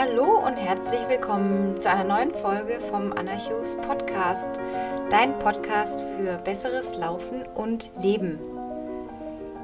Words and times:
Hallo 0.00 0.38
und 0.46 0.56
herzlich 0.56 1.06
willkommen 1.10 1.78
zu 1.78 1.90
einer 1.90 2.04
neuen 2.04 2.32
Folge 2.32 2.80
vom 2.80 3.12
Anarchus 3.12 3.76
Podcast, 3.86 4.48
dein 5.10 5.38
Podcast 5.38 6.06
für 6.16 6.38
besseres 6.38 6.96
Laufen 6.96 7.42
und 7.54 7.90
Leben. 8.00 8.38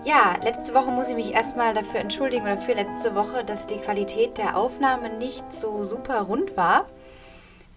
Ja, 0.04 0.36
letzte 0.44 0.74
Woche 0.74 0.90
muss 0.90 1.08
ich 1.08 1.14
mich 1.14 1.32
erstmal 1.32 1.72
dafür 1.72 2.00
entschuldigen 2.00 2.42
oder 2.42 2.58
für 2.58 2.74
letzte 2.74 3.14
Woche, 3.14 3.44
dass 3.44 3.66
die 3.66 3.78
Qualität 3.78 4.36
der 4.36 4.58
Aufnahme 4.58 5.08
nicht 5.08 5.54
so 5.54 5.84
super 5.84 6.20
rund 6.20 6.54
war. 6.54 6.86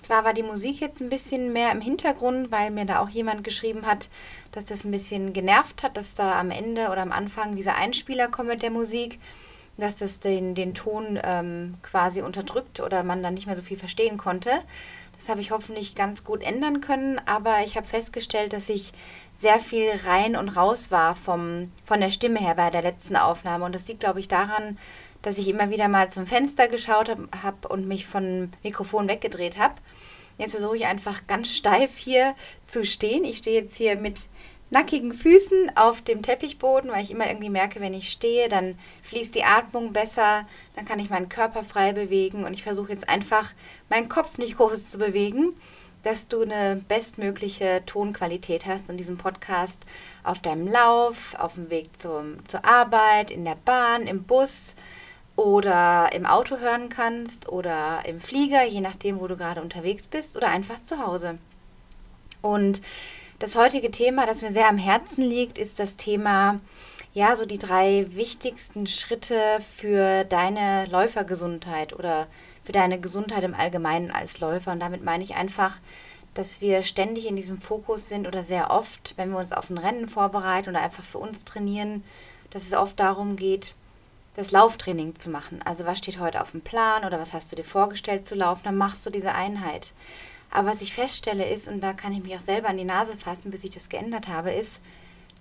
Zwar 0.01 0.25
war 0.25 0.33
die 0.33 0.43
Musik 0.43 0.81
jetzt 0.81 0.99
ein 0.99 1.09
bisschen 1.09 1.53
mehr 1.53 1.71
im 1.71 1.79
Hintergrund, 1.79 2.51
weil 2.51 2.71
mir 2.71 2.83
da 2.83 2.99
auch 2.99 3.09
jemand 3.09 3.45
geschrieben 3.45 3.85
hat, 3.85 4.09
dass 4.51 4.65
das 4.65 4.83
ein 4.83 4.91
bisschen 4.91 5.31
genervt 5.31 5.81
hat, 5.81 5.95
dass 5.95 6.13
da 6.13 6.37
am 6.37 6.51
Ende 6.51 6.89
oder 6.89 7.03
am 7.03 7.13
Anfang 7.13 7.55
dieser 7.55 7.75
Einspieler 7.75 8.27
kommt 8.27 8.49
mit 8.49 8.63
der 8.63 8.71
Musik 8.71 9.17
dass 9.79 9.97
das 9.97 10.19
den, 10.19 10.55
den 10.55 10.73
Ton 10.73 11.19
ähm, 11.23 11.75
quasi 11.81 12.21
unterdrückt 12.21 12.79
oder 12.79 13.03
man 13.03 13.23
dann 13.23 13.33
nicht 13.33 13.47
mehr 13.47 13.55
so 13.55 13.61
viel 13.61 13.77
verstehen 13.77 14.17
konnte. 14.17 14.51
Das 15.17 15.27
habe 15.27 15.41
ich 15.41 15.51
hoffentlich 15.51 15.95
ganz 15.95 16.23
gut 16.23 16.41
ändern 16.41 16.79
können, 16.79 17.19
aber 17.25 17.57
ich 17.65 17.75
habe 17.75 17.85
festgestellt, 17.85 18.53
dass 18.53 18.69
ich 18.69 18.93
sehr 19.35 19.59
viel 19.59 19.89
rein 20.05 20.37
und 20.37 20.49
raus 20.49 20.91
war 20.91 21.13
vom, 21.13 21.71
von 21.83 21.99
der 21.99 22.09
Stimme 22.09 22.39
her 22.39 22.55
bei 22.55 22.69
der 22.69 22.81
letzten 22.81 23.17
Aufnahme. 23.17 23.65
Und 23.65 23.75
das 23.75 23.87
liegt, 23.87 23.99
glaube 23.99 24.21
ich, 24.21 24.29
daran, 24.29 24.77
dass 25.21 25.37
ich 25.37 25.49
immer 25.49 25.69
wieder 25.69 25.89
mal 25.89 26.09
zum 26.09 26.25
Fenster 26.25 26.69
geschaut 26.69 27.09
habe 27.09 27.27
hab 27.43 27.65
und 27.69 27.87
mich 27.87 28.07
vom 28.07 28.51
Mikrofon 28.63 29.09
weggedreht 29.09 29.57
habe. 29.57 29.75
Jetzt 30.37 30.51
versuche 30.51 30.77
ich 30.77 30.85
einfach 30.85 31.27
ganz 31.27 31.49
steif 31.49 31.97
hier 31.97 32.33
zu 32.65 32.85
stehen. 32.85 33.25
Ich 33.25 33.39
stehe 33.39 33.59
jetzt 33.59 33.75
hier 33.75 33.97
mit 33.97 34.27
nackigen 34.69 35.13
Füßen 35.13 35.75
auf 35.75 36.01
dem 36.01 36.21
Teppichboden, 36.21 36.91
weil 36.91 37.03
ich 37.03 37.11
immer 37.11 37.27
irgendwie 37.27 37.49
merke, 37.49 37.79
wenn 37.79 37.93
ich 37.93 38.09
stehe, 38.09 38.49
dann 38.49 38.77
fließt 39.03 39.33
die 39.35 39.43
Atmung 39.43 39.93
besser, 39.93 40.45
dann 40.75 40.85
kann 40.85 40.99
ich 40.99 41.09
meinen 41.09 41.29
Körper 41.29 41.63
frei 41.63 41.91
bewegen 41.91 42.43
und 42.43 42.53
ich 42.53 42.63
versuche 42.63 42.91
jetzt 42.91 43.09
einfach 43.09 43.51
meinen 43.89 44.09
Kopf 44.09 44.37
nicht 44.37 44.57
groß 44.57 44.91
zu 44.91 44.97
bewegen, 44.99 45.49
dass 46.03 46.27
du 46.27 46.41
eine 46.41 46.83
bestmögliche 46.87 47.83
Tonqualität 47.85 48.65
hast 48.65 48.89
in 48.89 48.97
diesem 48.97 49.17
Podcast 49.17 49.83
auf 50.23 50.39
deinem 50.39 50.67
Lauf, 50.67 51.35
auf 51.37 51.55
dem 51.55 51.69
Weg 51.69 51.99
zum, 51.99 52.45
zur 52.45 52.63
Arbeit, 52.65 53.31
in 53.31 53.43
der 53.43 53.57
Bahn, 53.65 54.07
im 54.07 54.23
Bus 54.23 54.75
oder 55.35 56.09
im 56.13 56.25
Auto 56.25 56.57
hören 56.57 56.89
kannst 56.89 57.49
oder 57.49 58.01
im 58.05 58.19
Flieger, 58.19 58.63
je 58.63 58.81
nachdem, 58.81 59.19
wo 59.19 59.27
du 59.27 59.35
gerade 59.35 59.61
unterwegs 59.61 60.07
bist 60.07 60.35
oder 60.35 60.49
einfach 60.49 60.81
zu 60.83 60.99
Hause. 61.05 61.37
Und 62.41 62.81
das 63.39 63.55
heutige 63.55 63.89
Thema, 63.89 64.25
das 64.25 64.41
mir 64.41 64.51
sehr 64.51 64.67
am 64.67 64.77
Herzen 64.77 65.23
liegt, 65.23 65.57
ist 65.57 65.79
das 65.79 65.95
Thema, 65.97 66.57
ja, 67.13 67.35
so 67.35 67.45
die 67.45 67.57
drei 67.57 68.05
wichtigsten 68.09 68.85
Schritte 68.85 69.59
für 69.77 70.25
deine 70.25 70.85
Läufergesundheit 70.85 71.93
oder 71.93 72.27
für 72.63 72.73
deine 72.73 72.99
Gesundheit 72.99 73.43
im 73.43 73.55
Allgemeinen 73.55 74.11
als 74.11 74.41
Läufer. 74.41 74.73
Und 74.73 74.81
damit 74.81 75.03
meine 75.03 75.23
ich 75.23 75.35
einfach, 75.35 75.77
dass 76.33 76.61
wir 76.61 76.83
ständig 76.83 77.25
in 77.25 77.35
diesem 77.35 77.59
Fokus 77.59 78.09
sind 78.09 78.27
oder 78.27 78.43
sehr 78.43 78.71
oft, 78.71 79.13
wenn 79.17 79.31
wir 79.31 79.39
uns 79.39 79.53
auf 79.53 79.69
ein 79.69 79.77
Rennen 79.77 80.07
vorbereiten 80.07 80.69
oder 80.69 80.81
einfach 80.81 81.03
für 81.03 81.17
uns 81.17 81.45
trainieren, 81.45 82.03
dass 82.51 82.63
es 82.63 82.73
oft 82.73 82.99
darum 82.99 83.37
geht, 83.37 83.73
das 84.35 84.51
Lauftraining 84.51 85.15
zu 85.15 85.29
machen. 85.29 85.61
Also 85.65 85.85
was 85.85 85.97
steht 85.97 86.19
heute 86.19 86.41
auf 86.41 86.51
dem 86.51 86.61
Plan 86.61 87.05
oder 87.05 87.19
was 87.19 87.33
hast 87.33 87.51
du 87.51 87.55
dir 87.55 87.63
vorgestellt 87.63 88.25
zu 88.25 88.35
laufen, 88.35 88.61
dann 88.65 88.77
machst 88.77 89.05
du 89.05 89.09
diese 89.09 89.33
Einheit. 89.33 89.91
Aber 90.51 90.69
was 90.69 90.81
ich 90.81 90.93
feststelle 90.93 91.47
ist, 91.47 91.67
und 91.67 91.81
da 91.81 91.93
kann 91.93 92.13
ich 92.13 92.23
mich 92.23 92.35
auch 92.35 92.39
selber 92.39 92.69
an 92.69 92.77
die 92.77 92.85
Nase 92.85 93.15
fassen, 93.15 93.51
bis 93.51 93.63
ich 93.63 93.71
das 93.71 93.89
geändert 93.89 94.27
habe, 94.27 94.51
ist, 94.51 94.81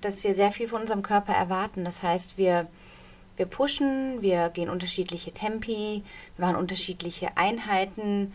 dass 0.01 0.23
wir 0.23 0.35
sehr 0.35 0.53
viel 0.53 0.69
von 0.69 0.83
unserem 0.83 1.03
Körper 1.03 1.33
erwarten. 1.33 1.85
Das 1.85 2.03
heißt, 2.03 2.39
wir, 2.39 2.67
wir 3.37 3.47
pushen, 3.47 4.21
wir 4.21 4.51
gehen 4.51 4.69
unterschiedliche 4.69 5.33
Tempi, 5.33 6.05
wir 6.37 6.47
machen 6.47 6.57
unterschiedliche 6.57 7.37
Einheiten, 7.37 8.35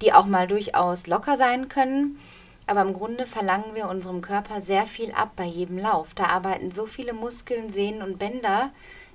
die 0.00 0.12
auch 0.12 0.26
mal 0.26 0.46
durchaus 0.46 1.06
locker 1.06 1.36
sein 1.36 1.68
können. 1.68 2.18
Aber 2.66 2.82
im 2.82 2.92
Grunde 2.92 3.26
verlangen 3.26 3.74
wir 3.74 3.88
unserem 3.88 4.20
Körper 4.20 4.60
sehr 4.60 4.86
viel 4.86 5.12
ab 5.12 5.32
bei 5.36 5.44
jedem 5.44 5.78
Lauf. 5.78 6.14
Da 6.14 6.26
arbeiten 6.26 6.70
so 6.70 6.86
viele 6.86 7.12
Muskeln, 7.12 7.70
Sehnen 7.70 8.02
und 8.02 8.18
Bänder 8.18 8.70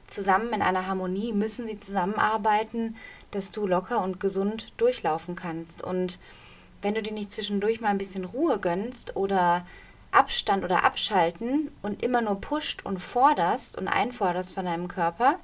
zusammen 0.08 0.54
in 0.54 0.62
einer 0.62 0.88
Harmonie, 0.88 1.34
müssen 1.34 1.66
sie 1.66 1.78
zusammenarbeiten, 1.78 2.96
dass 3.32 3.52
du 3.52 3.66
locker 3.68 4.04
und 4.04 4.20
gesund 4.20 4.72
durchlaufen 4.78 5.36
kannst. 5.36 5.84
Und 5.84 6.20
wenn 6.82 6.94
du 6.94 7.02
dir 7.02 7.14
nicht 7.14 7.32
zwischendurch 7.32 7.82
mal 7.82 7.90
ein 7.90 7.98
bisschen 7.98 8.26
Ruhe 8.26 8.60
gönnst 8.60 9.16
oder 9.16 9.66
Abstand 10.12 10.64
oder 10.64 10.84
abschalten 10.84 11.72
und 11.82 12.02
immer 12.04 12.22
nur 12.22 12.40
pusht 12.40 12.86
und 12.86 13.00
forderst 13.00 13.78
und 13.78 13.88
einforderst 13.88 14.54
von 14.54 14.66
deinem 14.66 14.88
Körper, 14.88 15.40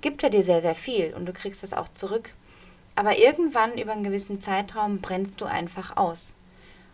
gibt 0.00 0.22
er 0.22 0.30
dir 0.30 0.42
sehr, 0.42 0.60
sehr 0.60 0.74
viel 0.74 1.14
und 1.14 1.26
du 1.26 1.32
kriegst 1.32 1.62
das 1.62 1.72
auch 1.72 1.88
zurück. 1.88 2.30
Aber 2.96 3.18
irgendwann 3.18 3.78
über 3.78 3.92
einen 3.92 4.04
gewissen 4.04 4.38
Zeitraum 4.38 5.00
brennst 5.00 5.40
du 5.40 5.44
einfach 5.46 5.96
aus. 5.96 6.34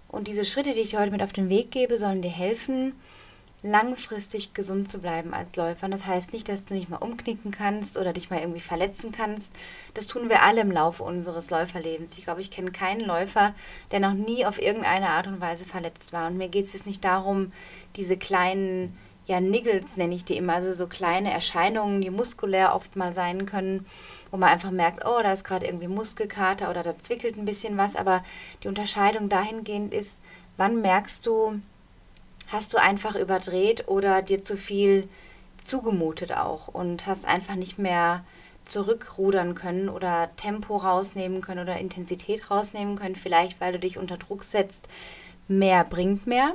Und 0.09 0.29
diese 0.29 0.45
Schritte, 0.45 0.73
die 0.75 0.81
ich 0.81 0.97
heute 0.97 1.11
mit 1.11 1.23
auf 1.23 1.33
den 1.33 1.49
Weg 1.49 1.71
gebe, 1.71 1.99
sollen 1.99 2.23
dir 2.23 2.31
helfen, 2.31 2.95
langfristig 3.67 4.55
gesund 4.55 4.91
zu 4.91 4.99
bleiben 4.99 5.35
als 5.35 5.57
Läufer. 5.57 5.89
Das 5.89 6.07
heißt 6.07 6.33
nicht, 6.33 6.49
dass 6.49 6.65
du 6.65 6.75
nicht 6.75 6.89
mal 6.89 6.97
umknicken 6.97 7.51
kannst 7.51 7.97
oder 7.97 8.13
dich 8.13 8.31
mal 8.31 8.41
irgendwie 8.41 8.61
verletzen 8.61 9.13
kannst. 9.13 9.53
Das 9.95 10.07
tun 10.07 10.29
wir 10.29 10.43
alle 10.43 10.61
im 10.61 10.71
Laufe 10.71 11.03
unseres 11.03 11.51
Läuferlebens. 11.51 12.17
Ich 12.17 12.25
glaube, 12.25 12.41
ich 12.41 12.51
kenne 12.51 12.71
keinen 12.71 13.01
Läufer, 13.01 13.55
der 13.91 14.01
noch 14.01 14.15
nie 14.15 14.47
auf 14.47 14.61
irgendeine 14.61 15.11
Art 15.11 15.27
und 15.27 15.41
Weise 15.41 15.65
verletzt 15.65 16.13
war. 16.13 16.29
Und 16.29 16.39
mir 16.39 16.49
geht 16.49 16.65
es 16.65 16.73
jetzt 16.73 16.87
nicht 16.87 17.05
darum, 17.05 17.53
diese 17.97 18.17
kleinen, 18.17 18.97
ja, 19.27 19.41
Niggles 19.41 19.97
nenne 19.97 20.15
ich 20.15 20.25
die 20.25 20.37
immer, 20.37 20.55
also 20.55 20.73
so 20.73 20.87
kleine 20.87 21.33
Erscheinungen, 21.33 22.01
die 22.01 22.11
muskulär 22.11 22.75
oft 22.75 22.95
mal 22.95 23.13
sein 23.13 23.47
können, 23.47 23.87
wo 24.31 24.37
man 24.37 24.51
einfach 24.51 24.71
merkt, 24.71 25.05
oh, 25.05 25.21
da 25.23 25.33
ist 25.33 25.45
gerade 25.45 25.67
irgendwie 25.67 25.89
Muskelkater 25.89 26.71
oder 26.71 26.83
da 26.83 26.99
zwickelt 26.99 27.37
ein 27.37 27.45
bisschen 27.45 27.77
was. 27.77 27.97
Aber 27.97 28.23
die 28.63 28.69
Unterscheidung 28.69 29.29
dahingehend 29.29 29.93
ist, 29.93 30.21
wann 30.57 30.81
merkst 30.81 31.27
du, 31.27 31.61
hast 32.49 32.73
du 32.73 32.79
einfach 32.79 33.17
überdreht 33.17 33.89
oder 33.89 34.23
dir 34.23 34.43
zu 34.43 34.57
viel 34.57 35.09
zugemutet 35.63 36.33
auch 36.33 36.69
und 36.69 37.07
hast 37.07 37.27
einfach 37.27 37.57
nicht 37.57 37.79
mehr 37.79 38.25
zurückrudern 38.65 39.55
können 39.55 39.89
oder 39.89 40.31
Tempo 40.37 40.77
rausnehmen 40.77 41.41
können 41.41 41.61
oder 41.61 41.79
Intensität 41.79 42.51
rausnehmen 42.51 42.97
können, 42.97 43.17
vielleicht 43.17 43.61
weil 43.61 43.73
du 43.73 43.79
dich 43.79 43.99
unter 43.99 44.17
Druck 44.17 44.45
setzt, 44.45 44.89
mehr 45.49 45.85
bringt 45.85 46.27
mehr. 46.27 46.55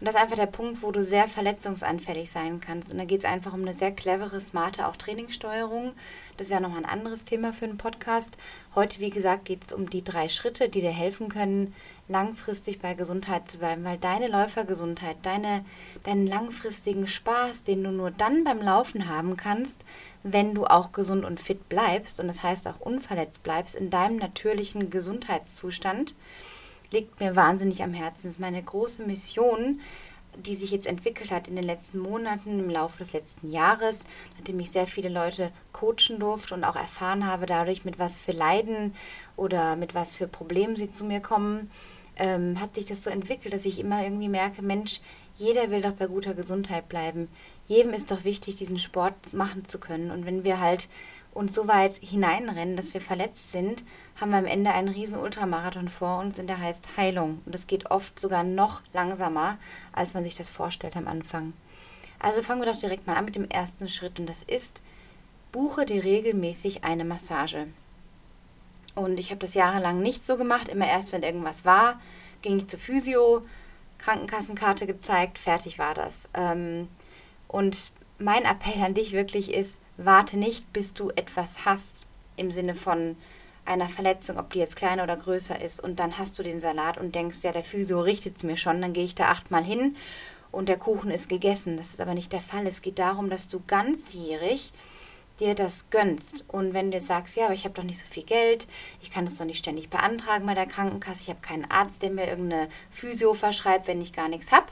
Und 0.00 0.06
das 0.06 0.14
ist 0.14 0.20
einfach 0.22 0.36
der 0.36 0.46
Punkt, 0.46 0.82
wo 0.82 0.92
du 0.92 1.04
sehr 1.04 1.28
verletzungsanfällig 1.28 2.30
sein 2.30 2.60
kannst. 2.60 2.90
Und 2.90 2.96
da 2.96 3.04
geht 3.04 3.18
es 3.18 3.26
einfach 3.26 3.52
um 3.52 3.60
eine 3.60 3.74
sehr 3.74 3.92
clevere, 3.92 4.40
smarte 4.40 4.88
auch 4.88 4.96
Trainingssteuerung. 4.96 5.92
Das 6.38 6.48
wäre 6.48 6.62
nochmal 6.62 6.84
ein 6.84 6.90
anderes 6.90 7.24
Thema 7.24 7.52
für 7.52 7.66
einen 7.66 7.76
Podcast. 7.76 8.34
Heute, 8.74 9.00
wie 9.00 9.10
gesagt, 9.10 9.44
geht 9.44 9.64
es 9.66 9.74
um 9.74 9.90
die 9.90 10.02
drei 10.02 10.28
Schritte, 10.28 10.70
die 10.70 10.80
dir 10.80 10.90
helfen 10.90 11.28
können, 11.28 11.74
langfristig 12.10 12.80
bei 12.80 12.94
Gesundheit 12.94 13.50
zu 13.50 13.58
bleiben. 13.58 13.84
Weil 13.84 13.98
deine 13.98 14.28
Läufergesundheit, 14.28 15.16
deine, 15.22 15.64
deinen 16.04 16.26
langfristigen 16.26 17.06
Spaß, 17.06 17.62
den 17.62 17.84
du 17.84 17.90
nur 17.90 18.10
dann 18.10 18.44
beim 18.44 18.60
Laufen 18.60 19.08
haben 19.08 19.36
kannst, 19.36 19.84
wenn 20.22 20.54
du 20.54 20.66
auch 20.66 20.92
gesund 20.92 21.24
und 21.24 21.40
fit 21.40 21.68
bleibst 21.68 22.20
und 22.20 22.26
das 22.26 22.42
heißt 22.42 22.68
auch 22.68 22.80
unverletzt 22.80 23.42
bleibst 23.42 23.74
in 23.74 23.90
deinem 23.90 24.16
natürlichen 24.16 24.90
Gesundheitszustand, 24.90 26.14
liegt 26.90 27.20
mir 27.20 27.36
wahnsinnig 27.36 27.82
am 27.82 27.94
Herzen. 27.94 28.24
Das 28.24 28.32
ist 28.32 28.40
meine 28.40 28.62
große 28.62 29.02
Mission, 29.04 29.80
die 30.36 30.54
sich 30.54 30.70
jetzt 30.70 30.86
entwickelt 30.86 31.30
hat 31.30 31.48
in 31.48 31.56
den 31.56 31.64
letzten 31.64 31.98
Monaten, 31.98 32.60
im 32.60 32.70
Laufe 32.70 32.98
des 32.98 33.12
letzten 33.12 33.50
Jahres, 33.50 34.04
nachdem 34.36 34.60
ich 34.60 34.70
sehr 34.70 34.86
viele 34.86 35.08
Leute 35.08 35.50
coachen 35.72 36.18
durfte 36.18 36.54
und 36.54 36.64
auch 36.64 36.76
erfahren 36.76 37.26
habe 37.26 37.46
dadurch, 37.46 37.84
mit 37.84 37.98
was 37.98 38.18
für 38.18 38.32
Leiden 38.32 38.94
oder 39.36 39.76
mit 39.76 39.94
was 39.94 40.16
für 40.16 40.28
Problemen 40.28 40.76
sie 40.76 40.90
zu 40.90 41.04
mir 41.04 41.20
kommen, 41.20 41.70
ähm, 42.20 42.60
hat 42.60 42.74
sich 42.74 42.84
das 42.84 43.02
so 43.02 43.10
entwickelt, 43.10 43.54
dass 43.54 43.64
ich 43.64 43.80
immer 43.80 44.04
irgendwie 44.04 44.28
merke, 44.28 44.60
Mensch, 44.60 45.00
jeder 45.36 45.70
will 45.70 45.80
doch 45.80 45.94
bei 45.94 46.06
guter 46.06 46.34
Gesundheit 46.34 46.88
bleiben. 46.88 47.28
Jedem 47.66 47.94
ist 47.94 48.10
doch 48.10 48.24
wichtig, 48.24 48.56
diesen 48.56 48.78
Sport 48.78 49.32
machen 49.32 49.64
zu 49.64 49.80
können. 49.80 50.10
Und 50.10 50.26
wenn 50.26 50.44
wir 50.44 50.60
halt 50.60 50.88
uns 51.32 51.54
so 51.54 51.66
weit 51.66 51.94
hineinrennen, 51.94 52.76
dass 52.76 52.92
wir 52.92 53.00
verletzt 53.00 53.52
sind, 53.52 53.82
haben 54.20 54.32
wir 54.32 54.38
am 54.38 54.46
Ende 54.46 54.72
einen 54.72 54.88
riesen 54.88 55.18
Ultramarathon 55.18 55.88
vor 55.88 56.18
uns, 56.18 56.38
und 56.38 56.46
der 56.46 56.60
heißt 56.60 56.96
Heilung. 56.98 57.40
Und 57.46 57.54
es 57.54 57.66
geht 57.66 57.90
oft 57.90 58.20
sogar 58.20 58.44
noch 58.44 58.82
langsamer, 58.92 59.56
als 59.92 60.12
man 60.12 60.22
sich 60.22 60.36
das 60.36 60.50
vorstellt 60.50 60.96
am 60.96 61.08
Anfang. 61.08 61.54
Also 62.18 62.42
fangen 62.42 62.60
wir 62.60 62.70
doch 62.70 62.78
direkt 62.78 63.06
mal 63.06 63.16
an 63.16 63.24
mit 63.24 63.34
dem 63.34 63.48
ersten 63.48 63.88
Schritt 63.88 64.20
und 64.20 64.26
das 64.26 64.42
ist, 64.42 64.82
buche 65.52 65.86
dir 65.86 66.04
regelmäßig 66.04 66.84
eine 66.84 67.04
Massage. 67.04 67.68
Und 68.94 69.18
ich 69.18 69.30
habe 69.30 69.40
das 69.40 69.54
jahrelang 69.54 70.02
nicht 70.02 70.26
so 70.26 70.36
gemacht, 70.36 70.68
immer 70.68 70.86
erst, 70.86 71.12
wenn 71.12 71.22
irgendwas 71.22 71.64
war, 71.64 71.98
ging 72.42 72.58
ich 72.58 72.66
zur 72.66 72.78
Physio, 72.78 73.42
Krankenkassenkarte 73.98 74.86
gezeigt, 74.86 75.38
fertig 75.38 75.78
war 75.78 75.94
das. 75.94 76.28
Ähm, 76.34 76.88
und 77.48 77.92
mein 78.18 78.44
Appell 78.44 78.82
an 78.82 78.94
dich 78.94 79.12
wirklich 79.12 79.52
ist, 79.52 79.80
warte 79.96 80.38
nicht, 80.38 80.72
bis 80.72 80.94
du 80.94 81.10
etwas 81.10 81.64
hast 81.64 82.06
im 82.36 82.50
Sinne 82.50 82.74
von 82.74 83.16
einer 83.64 83.88
Verletzung, 83.88 84.38
ob 84.38 84.52
die 84.52 84.58
jetzt 84.58 84.76
kleiner 84.76 85.02
oder 85.02 85.16
größer 85.16 85.60
ist, 85.60 85.82
und 85.82 86.00
dann 86.00 86.18
hast 86.18 86.38
du 86.38 86.42
den 86.42 86.60
Salat 86.60 86.98
und 86.98 87.14
denkst, 87.14 87.38
ja, 87.42 87.52
der 87.52 87.64
Physio 87.64 88.00
richtet 88.00 88.36
es 88.36 88.42
mir 88.42 88.56
schon, 88.56 88.80
dann 88.80 88.92
gehe 88.92 89.04
ich 89.04 89.14
da 89.14 89.28
achtmal 89.28 89.64
hin 89.64 89.96
und 90.50 90.68
der 90.68 90.78
Kuchen 90.78 91.10
ist 91.10 91.28
gegessen. 91.28 91.76
Das 91.76 91.90
ist 91.90 92.00
aber 92.00 92.14
nicht 92.14 92.32
der 92.32 92.40
Fall. 92.40 92.66
Es 92.66 92.82
geht 92.82 92.98
darum, 92.98 93.30
dass 93.30 93.48
du 93.48 93.62
ganzjährig 93.66 94.72
dir 95.40 95.54
das 95.54 95.90
gönnst. 95.90 96.44
Und 96.48 96.74
wenn 96.74 96.90
du 96.90 97.00
sagst, 97.00 97.36
ja, 97.36 97.46
aber 97.46 97.54
ich 97.54 97.64
habe 97.64 97.74
doch 97.74 97.82
nicht 97.82 97.98
so 97.98 98.06
viel 98.06 98.22
Geld, 98.22 98.66
ich 99.02 99.10
kann 99.10 99.24
das 99.24 99.38
doch 99.38 99.44
nicht 99.44 99.58
ständig 99.58 99.90
beantragen 99.90 100.46
bei 100.46 100.54
der 100.54 100.66
Krankenkasse, 100.66 101.22
ich 101.22 101.28
habe 101.30 101.40
keinen 101.40 101.70
Arzt, 101.70 102.02
der 102.02 102.10
mir 102.10 102.28
irgendeine 102.28 102.68
Physio 102.90 103.34
verschreibt, 103.34 103.86
wenn 103.86 104.00
ich 104.00 104.12
gar 104.12 104.28
nichts 104.28 104.52
habe. 104.52 104.66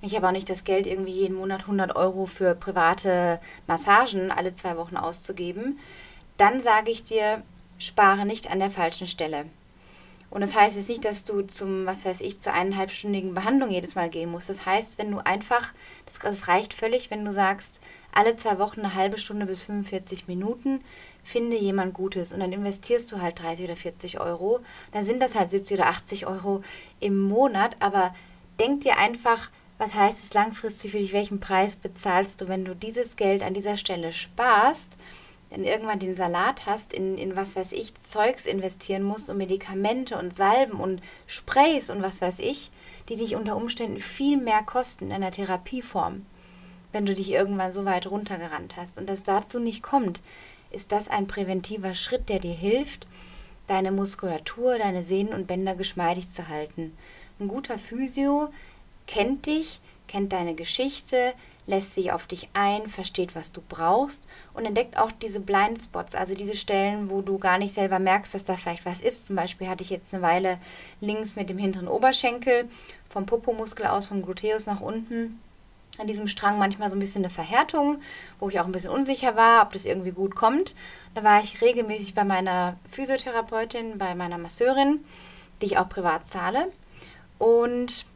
Ich 0.00 0.14
habe 0.14 0.28
auch 0.28 0.32
nicht 0.32 0.50
das 0.50 0.64
Geld, 0.64 0.86
irgendwie 0.86 1.12
jeden 1.12 1.36
Monat 1.36 1.62
100 1.62 1.96
Euro 1.96 2.26
für 2.26 2.54
private 2.54 3.40
Massagen 3.66 4.30
alle 4.30 4.54
zwei 4.54 4.76
Wochen 4.76 4.96
auszugeben. 4.96 5.78
Dann 6.36 6.62
sage 6.62 6.90
ich 6.90 7.04
dir, 7.04 7.42
spare 7.78 8.26
nicht 8.26 8.50
an 8.50 8.58
der 8.58 8.70
falschen 8.70 9.06
Stelle. 9.06 9.46
Und 10.34 10.40
das 10.40 10.56
heißt 10.56 10.74
jetzt 10.74 10.88
nicht, 10.88 11.04
dass 11.04 11.22
du 11.22 11.42
zum, 11.42 11.86
was 11.86 12.04
weiß 12.04 12.20
ich, 12.20 12.40
zur 12.40 12.52
eineinhalbstündigen 12.52 13.34
Behandlung 13.34 13.70
jedes 13.70 13.94
Mal 13.94 14.10
gehen 14.10 14.32
musst. 14.32 14.48
Das 14.50 14.66
heißt, 14.66 14.98
wenn 14.98 15.12
du 15.12 15.24
einfach, 15.24 15.72
das, 16.06 16.18
das 16.18 16.48
reicht 16.48 16.74
völlig, 16.74 17.10
wenn 17.10 17.24
du 17.24 17.32
sagst, 17.32 17.80
alle 18.14 18.36
zwei 18.36 18.58
Wochen 18.58 18.80
eine 18.80 18.94
halbe 18.94 19.18
Stunde 19.18 19.46
bis 19.46 19.62
45 19.62 20.28
Minuten, 20.28 20.80
finde 21.22 21.56
jemand 21.56 21.94
Gutes. 21.94 22.32
Und 22.32 22.40
dann 22.40 22.52
investierst 22.52 23.10
du 23.10 23.20
halt 23.20 23.40
30 23.40 23.66
oder 23.66 23.76
40 23.76 24.20
Euro. 24.20 24.60
Dann 24.92 25.04
sind 25.04 25.20
das 25.20 25.34
halt 25.34 25.50
70 25.50 25.78
oder 25.78 25.88
80 25.88 26.26
Euro 26.26 26.62
im 27.00 27.20
Monat, 27.20 27.76
aber 27.80 28.14
denk 28.58 28.82
dir 28.82 28.98
einfach, 28.98 29.50
was 29.78 29.94
heißt 29.94 30.22
es 30.22 30.34
langfristig 30.34 30.92
für 30.92 30.98
dich, 30.98 31.12
welchen 31.12 31.40
Preis 31.40 31.76
bezahlst 31.76 32.40
du, 32.40 32.48
wenn 32.48 32.64
du 32.64 32.74
dieses 32.74 33.16
Geld 33.16 33.42
an 33.42 33.54
dieser 33.54 33.76
Stelle 33.76 34.12
sparst, 34.12 34.96
dann 35.50 35.64
irgendwann 35.64 35.98
den 35.98 36.14
Salat 36.14 36.66
hast, 36.66 36.92
in, 36.92 37.16
in 37.16 37.36
was 37.36 37.54
weiß 37.54 37.72
ich, 37.72 37.94
Zeugs 38.00 38.46
investieren 38.46 39.02
musst 39.02 39.30
und 39.30 39.38
Medikamente 39.38 40.18
und 40.18 40.34
Salben 40.34 40.80
und 40.80 41.00
Sprays 41.26 41.90
und 41.90 42.02
was 42.02 42.20
weiß 42.20 42.40
ich, 42.40 42.70
die 43.08 43.16
dich 43.16 43.36
unter 43.36 43.56
Umständen 43.56 43.98
viel 43.98 44.38
mehr 44.38 44.62
kosten 44.62 45.06
in 45.06 45.12
einer 45.12 45.30
Therapieform 45.30 46.26
wenn 46.94 47.04
du 47.04 47.14
dich 47.14 47.30
irgendwann 47.30 47.72
so 47.72 47.84
weit 47.84 48.06
runtergerannt 48.06 48.76
hast. 48.76 48.96
Und 48.96 49.08
das 49.08 49.24
dazu 49.24 49.58
nicht 49.58 49.82
kommt, 49.82 50.22
ist 50.70 50.92
das 50.92 51.08
ein 51.08 51.26
präventiver 51.26 51.94
Schritt, 51.94 52.28
der 52.28 52.38
dir 52.38 52.54
hilft, 52.54 53.06
deine 53.66 53.92
Muskulatur, 53.92 54.78
deine 54.78 55.02
Sehnen 55.02 55.34
und 55.34 55.46
Bänder 55.46 55.74
geschmeidig 55.74 56.30
zu 56.30 56.48
halten. 56.48 56.96
Ein 57.40 57.48
guter 57.48 57.78
Physio 57.78 58.48
kennt 59.06 59.46
dich, 59.46 59.80
kennt 60.06 60.32
deine 60.32 60.54
Geschichte, 60.54 61.34
lässt 61.66 61.94
sich 61.94 62.12
auf 62.12 62.26
dich 62.26 62.48
ein, 62.52 62.86
versteht, 62.88 63.34
was 63.34 63.50
du 63.50 63.62
brauchst 63.68 64.22
und 64.52 64.66
entdeckt 64.66 64.98
auch 64.98 65.10
diese 65.10 65.40
Blindspots, 65.40 66.14
also 66.14 66.34
diese 66.34 66.54
Stellen, 66.54 67.10
wo 67.10 67.22
du 67.22 67.38
gar 67.38 67.58
nicht 67.58 67.74
selber 67.74 67.98
merkst, 67.98 68.34
dass 68.34 68.44
da 68.44 68.56
vielleicht 68.56 68.84
was 68.84 69.00
ist. 69.00 69.26
Zum 69.26 69.34
Beispiel 69.34 69.68
hatte 69.68 69.82
ich 69.82 69.90
jetzt 69.90 70.12
eine 70.14 70.22
Weile 70.22 70.58
links 71.00 71.34
mit 71.34 71.48
dem 71.48 71.58
hinteren 71.58 71.88
Oberschenkel, 71.88 72.68
vom 73.08 73.26
Popomuskel 73.26 73.86
aus, 73.86 74.06
vom 74.06 74.22
Gluteus 74.22 74.66
nach 74.66 74.80
unten 74.80 75.40
an 75.98 76.06
diesem 76.06 76.28
Strang 76.28 76.58
manchmal 76.58 76.90
so 76.90 76.96
ein 76.96 77.00
bisschen 77.00 77.24
eine 77.24 77.30
Verhärtung, 77.30 78.00
wo 78.40 78.48
ich 78.48 78.60
auch 78.60 78.66
ein 78.66 78.72
bisschen 78.72 78.90
unsicher 78.90 79.36
war, 79.36 79.62
ob 79.62 79.72
das 79.72 79.84
irgendwie 79.84 80.10
gut 80.10 80.34
kommt. 80.34 80.74
Da 81.14 81.22
war 81.22 81.42
ich 81.42 81.60
regelmäßig 81.60 82.14
bei 82.14 82.24
meiner 82.24 82.76
Physiotherapeutin, 82.90 83.98
bei 83.98 84.14
meiner 84.14 84.38
Masseurin, 84.38 85.04
die 85.60 85.66
ich 85.66 85.78
auch 85.78 85.88
privat 85.88 86.26
zahle. 86.28 86.72
Und 87.38 88.06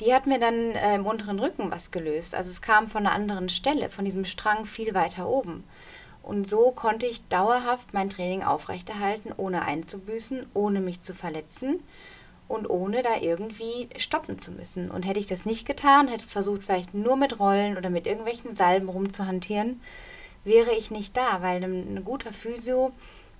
die 0.00 0.12
hat 0.12 0.26
mir 0.26 0.38
dann 0.38 0.72
äh, 0.72 0.96
im 0.96 1.06
unteren 1.06 1.38
Rücken 1.38 1.70
was 1.70 1.90
gelöst. 1.90 2.34
Also 2.34 2.50
es 2.50 2.60
kam 2.60 2.88
von 2.88 3.06
einer 3.06 3.14
anderen 3.14 3.48
Stelle, 3.48 3.88
von 3.88 4.04
diesem 4.04 4.24
Strang 4.24 4.66
viel 4.66 4.94
weiter 4.94 5.28
oben. 5.28 5.64
Und 6.22 6.48
so 6.48 6.70
konnte 6.72 7.06
ich 7.06 7.26
dauerhaft 7.28 7.92
mein 7.92 8.10
Training 8.10 8.42
aufrechterhalten, 8.42 9.32
ohne 9.36 9.62
einzubüßen, 9.62 10.46
ohne 10.54 10.80
mich 10.80 11.02
zu 11.02 11.14
verletzen 11.14 11.82
und 12.48 12.68
ohne 12.68 13.02
da 13.02 13.16
irgendwie 13.20 13.88
stoppen 13.96 14.38
zu 14.38 14.52
müssen. 14.52 14.90
Und 14.90 15.02
hätte 15.02 15.18
ich 15.18 15.26
das 15.26 15.46
nicht 15.46 15.66
getan, 15.66 16.08
hätte 16.08 16.26
versucht, 16.26 16.64
vielleicht 16.64 16.94
nur 16.94 17.16
mit 17.16 17.40
Rollen 17.40 17.76
oder 17.76 17.90
mit 17.90 18.06
irgendwelchen 18.06 18.54
Salben 18.54 18.88
rumzuhantieren, 18.88 19.80
wäre 20.44 20.72
ich 20.72 20.90
nicht 20.90 21.16
da, 21.16 21.42
weil 21.42 21.62
ein, 21.62 21.96
ein 21.96 22.04
guter 22.04 22.32
Physio, 22.32 22.92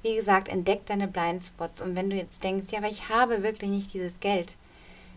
wie 0.03 0.17
gesagt, 0.17 0.49
entdeckt 0.49 0.91
deine 0.91 1.09
Blindspots. 1.09 1.83
Und 1.83 1.97
wenn 1.97 2.11
du 2.11 2.17
jetzt 2.17 2.43
denkst, 2.43 2.69
ja, 2.71 2.79
aber 2.79 2.89
ich 2.89 3.09
habe 3.09 3.43
wirklich 3.43 3.71
nicht 3.71 3.95
dieses 3.95 4.21
Geld, 4.21 4.55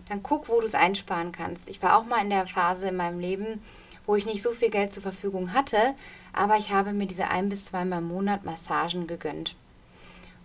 dann 0.09 0.23
guck, 0.23 0.49
wo 0.49 0.59
du 0.59 0.67
es 0.67 0.75
einsparen 0.75 1.31
kannst. 1.31 1.69
Ich 1.69 1.81
war 1.81 1.97
auch 1.97 2.05
mal 2.05 2.21
in 2.21 2.29
der 2.29 2.47
Phase 2.47 2.89
in 2.89 2.95
meinem 2.95 3.19
Leben, 3.19 3.61
wo 4.05 4.15
ich 4.15 4.25
nicht 4.25 4.41
so 4.41 4.51
viel 4.51 4.69
Geld 4.69 4.93
zur 4.93 5.03
Verfügung 5.03 5.53
hatte, 5.53 5.95
aber 6.33 6.57
ich 6.57 6.71
habe 6.71 6.93
mir 6.93 7.07
diese 7.07 7.27
ein 7.27 7.49
bis 7.49 7.65
zweimal 7.65 7.99
im 7.99 8.07
Monat 8.07 8.45
Massagen 8.45 9.07
gegönnt. 9.07 9.55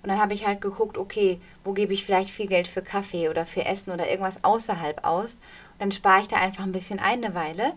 Und 0.02 0.08
dann 0.08 0.18
habe 0.18 0.34
ich 0.34 0.46
halt 0.46 0.60
geguckt, 0.60 0.98
okay, 0.98 1.40
wo 1.64 1.72
gebe 1.72 1.94
ich 1.94 2.04
vielleicht 2.04 2.30
viel 2.30 2.46
Geld 2.46 2.66
für 2.66 2.82
Kaffee 2.82 3.28
oder 3.28 3.46
für 3.46 3.64
Essen 3.64 3.92
oder 3.92 4.08
irgendwas 4.08 4.42
außerhalb 4.42 5.04
aus. 5.04 5.34
Und 5.34 5.80
dann 5.80 5.92
spare 5.92 6.22
ich 6.22 6.28
da 6.28 6.36
einfach 6.36 6.64
ein 6.64 6.72
bisschen 6.72 6.98
eine 6.98 7.34
Weile. 7.34 7.72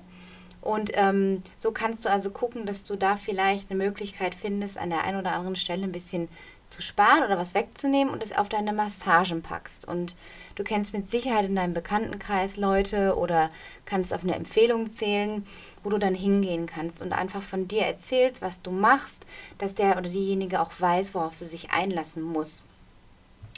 Und 0.62 0.92
ähm, 0.96 1.44
so 1.60 1.72
kannst 1.72 2.06
du 2.06 2.10
also 2.10 2.32
gucken, 2.32 2.66
dass 2.66 2.84
du 2.84 2.96
da 2.96 3.16
vielleicht 3.16 3.70
eine 3.70 3.84
Möglichkeit 3.84 4.34
findest, 4.34 4.80
an 4.80 4.90
der 4.90 5.04
einen 5.04 5.20
oder 5.20 5.34
anderen 5.34 5.56
Stelle 5.56 5.84
ein 5.84 5.92
bisschen 5.92 6.28
zu 6.70 6.82
sparen 6.82 7.24
oder 7.24 7.38
was 7.38 7.54
wegzunehmen 7.54 8.12
und 8.12 8.24
es 8.24 8.36
auf 8.36 8.50
deine 8.50 8.74
Massagen 8.74 9.44
packst. 9.44 9.88
Und 9.88 10.16
du 10.56 10.64
kennst 10.64 10.94
mit 10.94 11.10
Sicherheit 11.10 11.46
in 11.46 11.56
deinem 11.56 11.74
Bekanntenkreis 11.74 12.58
Leute 12.58 13.16
oder 13.16 13.50
kannst 13.86 14.14
auf 14.14 14.24
eine 14.24 14.36
Empfehlung 14.36 14.92
zählen, 14.92 15.46
wo 15.84 15.90
du 15.90 15.98
dann 15.98 16.16
hingehen 16.16 16.66
kannst 16.66 17.02
und 17.02 17.14
einfach 17.14 17.42
von 17.42 17.68
dir 17.68 17.84
erzählst, 17.84 18.42
was 18.42 18.62
du 18.62 18.72
machst, 18.72 19.26
dass 19.58 19.76
der 19.76 19.98
oder 19.98 20.10
diejenige 20.10 20.62
auch 20.62 20.72
weiß, 20.78 21.14
worauf 21.14 21.36
sie 21.36 21.46
sich 21.46 21.72
einlassen 21.72 22.24
muss. 22.24 22.64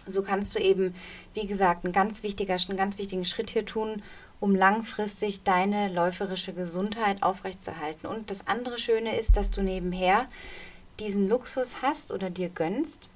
So 0.08 0.22
kannst 0.22 0.56
du 0.56 0.60
eben, 0.60 0.96
wie 1.34 1.48
gesagt, 1.48 1.84
einen 1.84 1.94
ganz, 1.94 2.24
wichtiger, 2.24 2.58
einen 2.68 2.78
ganz 2.78 2.98
wichtigen 2.98 3.26
Schritt 3.26 3.50
hier 3.50 3.66
tun, 3.66 4.02
um 4.40 4.56
langfristig 4.56 5.44
deine 5.44 5.90
läuferische 5.90 6.54
Gesundheit 6.54 7.24
aufrechtzuerhalten. 7.24 8.08
Und 8.08 8.30
das 8.32 8.48
andere 8.48 8.78
Schöne 8.78 9.18
ist, 9.18 9.36
dass 9.36 9.52
du 9.52 9.62
nebenher 9.62 10.28
diesen 11.00 11.28
Luxus 11.28 11.82
hast 11.82 12.12
oder 12.12 12.30
dir 12.30 12.50
gönnst, 12.50 13.10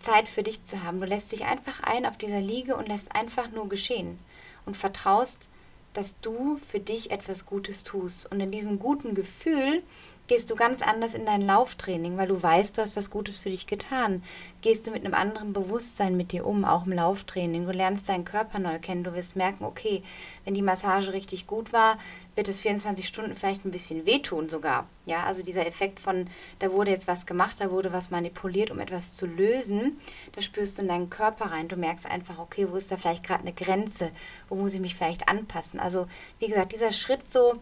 Zeit 0.00 0.28
für 0.28 0.42
dich 0.42 0.64
zu 0.64 0.82
haben. 0.82 1.00
Du 1.00 1.06
lässt 1.06 1.32
dich 1.32 1.44
einfach 1.44 1.82
ein 1.82 2.06
auf 2.06 2.16
dieser 2.16 2.40
Liege 2.40 2.76
und 2.76 2.88
lässt 2.88 3.14
einfach 3.14 3.50
nur 3.50 3.68
geschehen 3.68 4.18
und 4.66 4.76
vertraust, 4.76 5.48
dass 5.94 6.18
du 6.20 6.56
für 6.56 6.80
dich 6.80 7.10
etwas 7.10 7.46
Gutes 7.46 7.84
tust. 7.84 8.30
Und 8.30 8.40
in 8.40 8.50
diesem 8.50 8.78
guten 8.78 9.14
Gefühl 9.14 9.82
gehst 10.30 10.48
du 10.48 10.54
ganz 10.54 10.80
anders 10.80 11.14
in 11.14 11.26
dein 11.26 11.42
Lauftraining, 11.42 12.16
weil 12.16 12.28
du 12.28 12.40
weißt, 12.40 12.78
du 12.78 12.82
hast 12.82 12.94
was 12.94 13.10
Gutes 13.10 13.36
für 13.36 13.50
dich 13.50 13.66
getan. 13.66 14.22
Gehst 14.62 14.86
du 14.86 14.92
mit 14.92 15.04
einem 15.04 15.14
anderen 15.14 15.52
Bewusstsein 15.52 16.16
mit 16.16 16.30
dir 16.30 16.46
um, 16.46 16.64
auch 16.64 16.86
im 16.86 16.92
Lauftraining. 16.92 17.66
Du 17.66 17.72
lernst 17.72 18.08
deinen 18.08 18.24
Körper 18.24 18.60
neu 18.60 18.78
kennen. 18.78 19.02
Du 19.02 19.12
wirst 19.12 19.34
merken, 19.34 19.64
okay, 19.64 20.04
wenn 20.44 20.54
die 20.54 20.62
Massage 20.62 21.12
richtig 21.12 21.48
gut 21.48 21.72
war, 21.72 21.98
wird 22.36 22.46
es 22.46 22.60
24 22.60 23.08
Stunden 23.08 23.34
vielleicht 23.34 23.64
ein 23.64 23.72
bisschen 23.72 24.06
wehtun 24.06 24.48
sogar. 24.48 24.86
Ja, 25.04 25.24
also 25.24 25.42
dieser 25.42 25.66
Effekt 25.66 25.98
von, 25.98 26.28
da 26.60 26.70
wurde 26.70 26.92
jetzt 26.92 27.08
was 27.08 27.26
gemacht, 27.26 27.56
da 27.58 27.72
wurde 27.72 27.92
was 27.92 28.12
manipuliert, 28.12 28.70
um 28.70 28.78
etwas 28.78 29.16
zu 29.16 29.26
lösen, 29.26 29.98
da 30.30 30.42
spürst 30.42 30.78
du 30.78 30.82
in 30.82 30.88
deinen 30.88 31.10
Körper 31.10 31.46
rein. 31.46 31.66
Du 31.66 31.74
merkst 31.74 32.06
einfach, 32.06 32.38
okay, 32.38 32.68
wo 32.70 32.76
ist 32.76 32.92
da 32.92 32.96
vielleicht 32.96 33.24
gerade 33.24 33.40
eine 33.40 33.52
Grenze? 33.52 34.12
Wo 34.48 34.54
muss 34.54 34.74
ich 34.74 34.80
mich 34.80 34.94
vielleicht 34.94 35.28
anpassen? 35.28 35.80
Also, 35.80 36.06
wie 36.38 36.46
gesagt, 36.46 36.70
dieser 36.70 36.92
Schritt 36.92 37.28
so, 37.28 37.54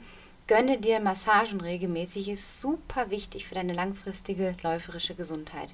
Gönne 0.49 0.79
dir 0.79 0.99
Massagen 0.99 1.61
regelmäßig, 1.61 2.31
ist 2.31 2.63
super 2.63 3.11
wichtig 3.11 3.47
für 3.47 3.55
deine 3.55 3.75
langfristige 3.75 4.55
läuferische 4.63 5.15
Gesundheit. 5.15 5.69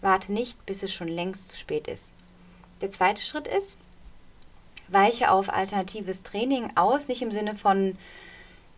Warte 0.00 0.32
nicht, 0.32 0.66
bis 0.66 0.82
es 0.82 0.92
schon 0.92 1.06
längst 1.06 1.50
zu 1.50 1.56
spät 1.56 1.86
ist. 1.86 2.16
Der 2.80 2.90
zweite 2.90 3.22
Schritt 3.22 3.46
ist, 3.46 3.78
weiche 4.88 5.30
auf 5.30 5.48
alternatives 5.48 6.24
Training 6.24 6.72
aus, 6.74 7.06
nicht 7.06 7.22
im 7.22 7.30
Sinne 7.30 7.54
von, 7.54 7.96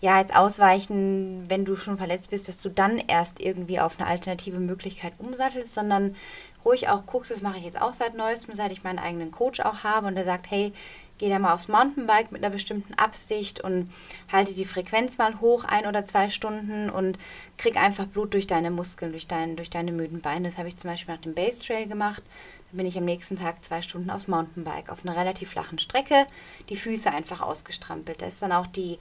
ja, 0.02 0.20
jetzt 0.20 0.36
ausweichen, 0.36 1.48
wenn 1.48 1.64
du 1.64 1.76
schon 1.76 1.96
verletzt 1.96 2.28
bist, 2.28 2.48
dass 2.48 2.58
du 2.58 2.68
dann 2.68 2.98
erst 2.98 3.40
irgendwie 3.40 3.80
auf 3.80 3.98
eine 3.98 4.06
alternative 4.06 4.60
Möglichkeit 4.60 5.14
umsattelst, 5.16 5.72
sondern 5.72 6.14
ruhig 6.62 6.90
auch 6.90 7.06
guckst, 7.06 7.30
das 7.30 7.40
mache 7.40 7.56
ich 7.56 7.64
jetzt 7.64 7.80
auch 7.80 7.94
seit 7.94 8.14
neuestem, 8.14 8.54
seit 8.54 8.70
ich 8.70 8.84
meinen 8.84 8.98
eigenen 8.98 9.30
Coach 9.30 9.60
auch 9.60 9.82
habe 9.82 10.08
und 10.08 10.14
der 10.14 10.26
sagt, 10.26 10.50
hey, 10.50 10.74
geh 11.18 11.28
da 11.28 11.38
mal 11.38 11.52
aufs 11.52 11.68
Mountainbike 11.68 12.32
mit 12.32 12.42
einer 12.42 12.52
bestimmten 12.52 12.94
Absicht 12.94 13.60
und 13.60 13.90
halte 14.30 14.54
die 14.54 14.64
Frequenz 14.64 15.18
mal 15.18 15.40
hoch, 15.40 15.64
ein 15.64 15.86
oder 15.86 16.04
zwei 16.04 16.30
Stunden 16.30 16.90
und 16.90 17.18
krieg 17.56 17.76
einfach 17.76 18.06
Blut 18.06 18.34
durch 18.34 18.46
deine 18.46 18.70
Muskeln, 18.70 19.12
durch, 19.12 19.26
dein, 19.26 19.56
durch 19.56 19.70
deine 19.70 19.92
müden 19.92 20.20
Beine. 20.20 20.48
Das 20.48 20.58
habe 20.58 20.68
ich 20.68 20.76
zum 20.76 20.90
Beispiel 20.90 21.14
nach 21.14 21.22
dem 21.22 21.34
Base 21.34 21.60
Trail 21.60 21.86
gemacht. 21.86 22.22
Dann 22.70 22.78
bin 22.78 22.86
ich 22.86 22.96
am 22.96 23.04
nächsten 23.04 23.36
Tag 23.36 23.62
zwei 23.62 23.82
Stunden 23.82 24.10
aufs 24.10 24.28
Mountainbike 24.28 24.90
auf 24.90 25.04
einer 25.04 25.16
relativ 25.16 25.50
flachen 25.50 25.78
Strecke, 25.78 26.26
die 26.68 26.76
Füße 26.76 27.10
einfach 27.10 27.40
ausgestrampelt. 27.40 28.22
Da 28.22 28.26
ist 28.26 28.42
dann 28.42 28.52
auch 28.52 28.66
die 28.66 28.98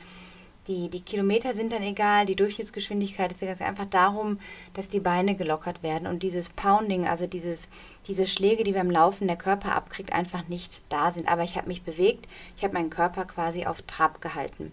die, 0.68 0.90
die 0.90 1.02
Kilometer 1.02 1.54
sind 1.54 1.72
dann 1.72 1.84
egal, 1.84 2.26
die 2.26 2.36
Durchschnittsgeschwindigkeit 2.36 3.32
ist 3.32 3.62
einfach 3.62 3.86
darum, 3.86 4.40
dass 4.74 4.88
die 4.88 5.00
Beine 5.00 5.36
gelockert 5.36 5.84
werden 5.84 6.08
und 6.08 6.24
dieses 6.24 6.50
Pounding, 6.50 7.08
also 7.08 7.28
dieses, 7.28 7.70
diese 8.08 8.28
Schläge, 8.28 8.64
die 8.64 8.74
beim 8.74 8.92
Laufen 8.92 9.28
der 9.28 9.38
Körper 9.38 9.76
abkriegt, 9.76 10.14
einfach 10.14 10.48
nicht 10.48 10.82
da 10.90 11.12
sind. 11.12 11.28
Aber 11.28 11.44
ich 11.44 11.58
habe 11.58 11.68
mich 11.68 11.84
bewegt, 11.84 12.28
ich 12.58 12.64
habe 12.64 12.74
meinen 12.74 12.90
Körper 12.90 13.26
quasi 13.26 13.66
auf 13.66 13.82
Trab 13.84 14.22
gehalten. 14.22 14.72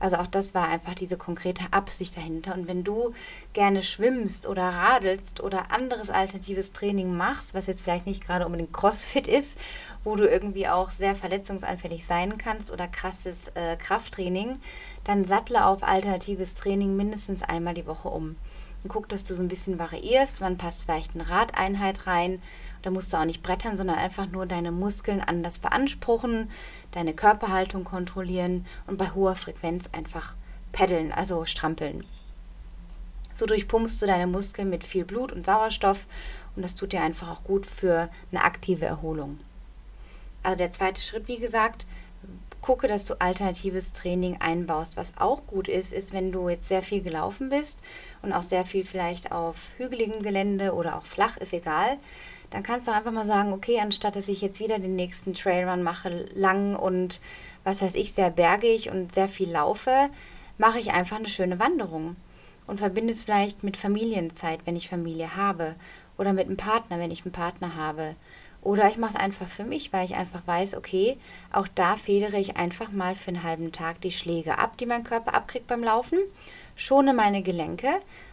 Also 0.00 0.16
auch 0.16 0.26
das 0.26 0.54
war 0.54 0.68
einfach 0.68 0.94
diese 0.94 1.16
konkrete 1.16 1.64
Absicht 1.70 2.16
dahinter. 2.16 2.54
Und 2.54 2.66
wenn 2.66 2.84
du 2.84 3.14
gerne 3.52 3.82
schwimmst 3.82 4.46
oder 4.46 4.64
radelst 4.64 5.40
oder 5.40 5.70
anderes 5.70 6.10
alternatives 6.10 6.72
Training 6.72 7.16
machst, 7.16 7.54
was 7.54 7.68
jetzt 7.68 7.82
vielleicht 7.82 8.06
nicht 8.06 8.24
gerade 8.24 8.44
unbedingt 8.44 8.72
CrossFit 8.72 9.26
ist, 9.26 9.56
wo 10.02 10.16
du 10.16 10.28
irgendwie 10.28 10.68
auch 10.68 10.90
sehr 10.90 11.14
verletzungsanfällig 11.14 12.06
sein 12.06 12.38
kannst 12.38 12.72
oder 12.72 12.88
krasses 12.88 13.48
äh, 13.54 13.76
Krafttraining, 13.76 14.58
dann 15.04 15.24
sattle 15.24 15.64
auf 15.64 15.82
alternatives 15.82 16.54
Training 16.54 16.96
mindestens 16.96 17.42
einmal 17.42 17.74
die 17.74 17.86
Woche 17.86 18.08
um. 18.08 18.36
und 18.82 18.88
guck, 18.88 19.08
dass 19.08 19.24
du 19.24 19.34
so 19.34 19.42
ein 19.42 19.48
bisschen 19.48 19.78
variierst. 19.78 20.40
Wann 20.40 20.58
passt 20.58 20.84
vielleicht 20.84 21.14
eine 21.14 21.28
Radeinheit 21.28 22.06
rein? 22.06 22.42
Da 22.84 22.90
musst 22.90 23.14
du 23.14 23.16
auch 23.16 23.24
nicht 23.24 23.42
brettern, 23.42 23.78
sondern 23.78 23.96
einfach 23.96 24.26
nur 24.26 24.44
deine 24.44 24.70
Muskeln 24.70 25.22
anders 25.22 25.58
beanspruchen, 25.58 26.50
deine 26.90 27.14
Körperhaltung 27.14 27.82
kontrollieren 27.82 28.66
und 28.86 28.98
bei 28.98 29.08
hoher 29.14 29.36
Frequenz 29.36 29.88
einfach 29.92 30.34
paddeln, 30.72 31.10
also 31.10 31.46
strampeln. 31.46 32.04
So 33.36 33.46
durchpumpst 33.46 34.02
du 34.02 34.06
deine 34.06 34.26
Muskeln 34.26 34.68
mit 34.68 34.84
viel 34.84 35.06
Blut 35.06 35.32
und 35.32 35.46
Sauerstoff 35.46 36.06
und 36.56 36.62
das 36.62 36.74
tut 36.74 36.92
dir 36.92 37.00
einfach 37.00 37.30
auch 37.30 37.44
gut 37.44 37.64
für 37.64 38.10
eine 38.30 38.44
aktive 38.44 38.84
Erholung. 38.84 39.40
Also 40.42 40.58
der 40.58 40.70
zweite 40.70 41.00
Schritt, 41.00 41.26
wie 41.26 41.38
gesagt, 41.38 41.86
gucke, 42.60 42.86
dass 42.86 43.06
du 43.06 43.14
alternatives 43.18 43.94
Training 43.94 44.42
einbaust. 44.42 44.98
Was 44.98 45.16
auch 45.16 45.46
gut 45.46 45.68
ist, 45.68 45.94
ist, 45.94 46.12
wenn 46.12 46.32
du 46.32 46.50
jetzt 46.50 46.68
sehr 46.68 46.82
viel 46.82 47.00
gelaufen 47.00 47.48
bist 47.48 47.78
und 48.20 48.34
auch 48.34 48.42
sehr 48.42 48.66
viel 48.66 48.84
vielleicht 48.84 49.32
auf 49.32 49.70
hügeligem 49.78 50.22
Gelände 50.22 50.74
oder 50.74 50.98
auch 50.98 51.06
flach, 51.06 51.38
ist 51.38 51.54
egal. 51.54 51.96
Dann 52.54 52.62
kannst 52.62 52.86
du 52.86 52.92
einfach 52.92 53.10
mal 53.10 53.26
sagen, 53.26 53.52
okay, 53.52 53.80
anstatt 53.80 54.14
dass 54.14 54.28
ich 54.28 54.40
jetzt 54.40 54.60
wieder 54.60 54.78
den 54.78 54.94
nächsten 54.94 55.34
Trailrun 55.34 55.82
mache, 55.82 56.28
lang 56.34 56.76
und 56.76 57.20
was 57.64 57.82
weiß 57.82 57.96
ich, 57.96 58.12
sehr 58.12 58.30
bergig 58.30 58.90
und 58.90 59.10
sehr 59.10 59.26
viel 59.26 59.50
laufe, 59.50 60.08
mache 60.56 60.78
ich 60.78 60.92
einfach 60.92 61.16
eine 61.16 61.28
schöne 61.28 61.58
Wanderung 61.58 62.14
und 62.68 62.78
verbinde 62.78 63.12
es 63.12 63.24
vielleicht 63.24 63.64
mit 63.64 63.76
Familienzeit, 63.76 64.60
wenn 64.66 64.76
ich 64.76 64.88
Familie 64.88 65.34
habe 65.34 65.74
oder 66.16 66.32
mit 66.32 66.46
einem 66.46 66.56
Partner, 66.56 67.00
wenn 67.00 67.10
ich 67.10 67.24
einen 67.24 67.32
Partner 67.32 67.74
habe 67.74 68.14
oder 68.62 68.88
ich 68.88 68.98
mache 68.98 69.14
es 69.14 69.20
einfach 69.20 69.48
für 69.48 69.64
mich, 69.64 69.92
weil 69.92 70.04
ich 70.04 70.14
einfach 70.14 70.46
weiß, 70.46 70.76
okay, 70.76 71.18
auch 71.52 71.66
da 71.74 71.96
federe 71.96 72.38
ich 72.38 72.56
einfach 72.56 72.92
mal 72.92 73.16
für 73.16 73.28
einen 73.28 73.42
halben 73.42 73.72
Tag 73.72 74.00
die 74.00 74.12
Schläge 74.12 74.58
ab, 74.58 74.78
die 74.78 74.86
mein 74.86 75.02
Körper 75.02 75.34
abkriegt 75.34 75.66
beim 75.66 75.82
Laufen, 75.82 76.20
schone 76.76 77.14
meine 77.14 77.42
Gelenke, 77.42 77.88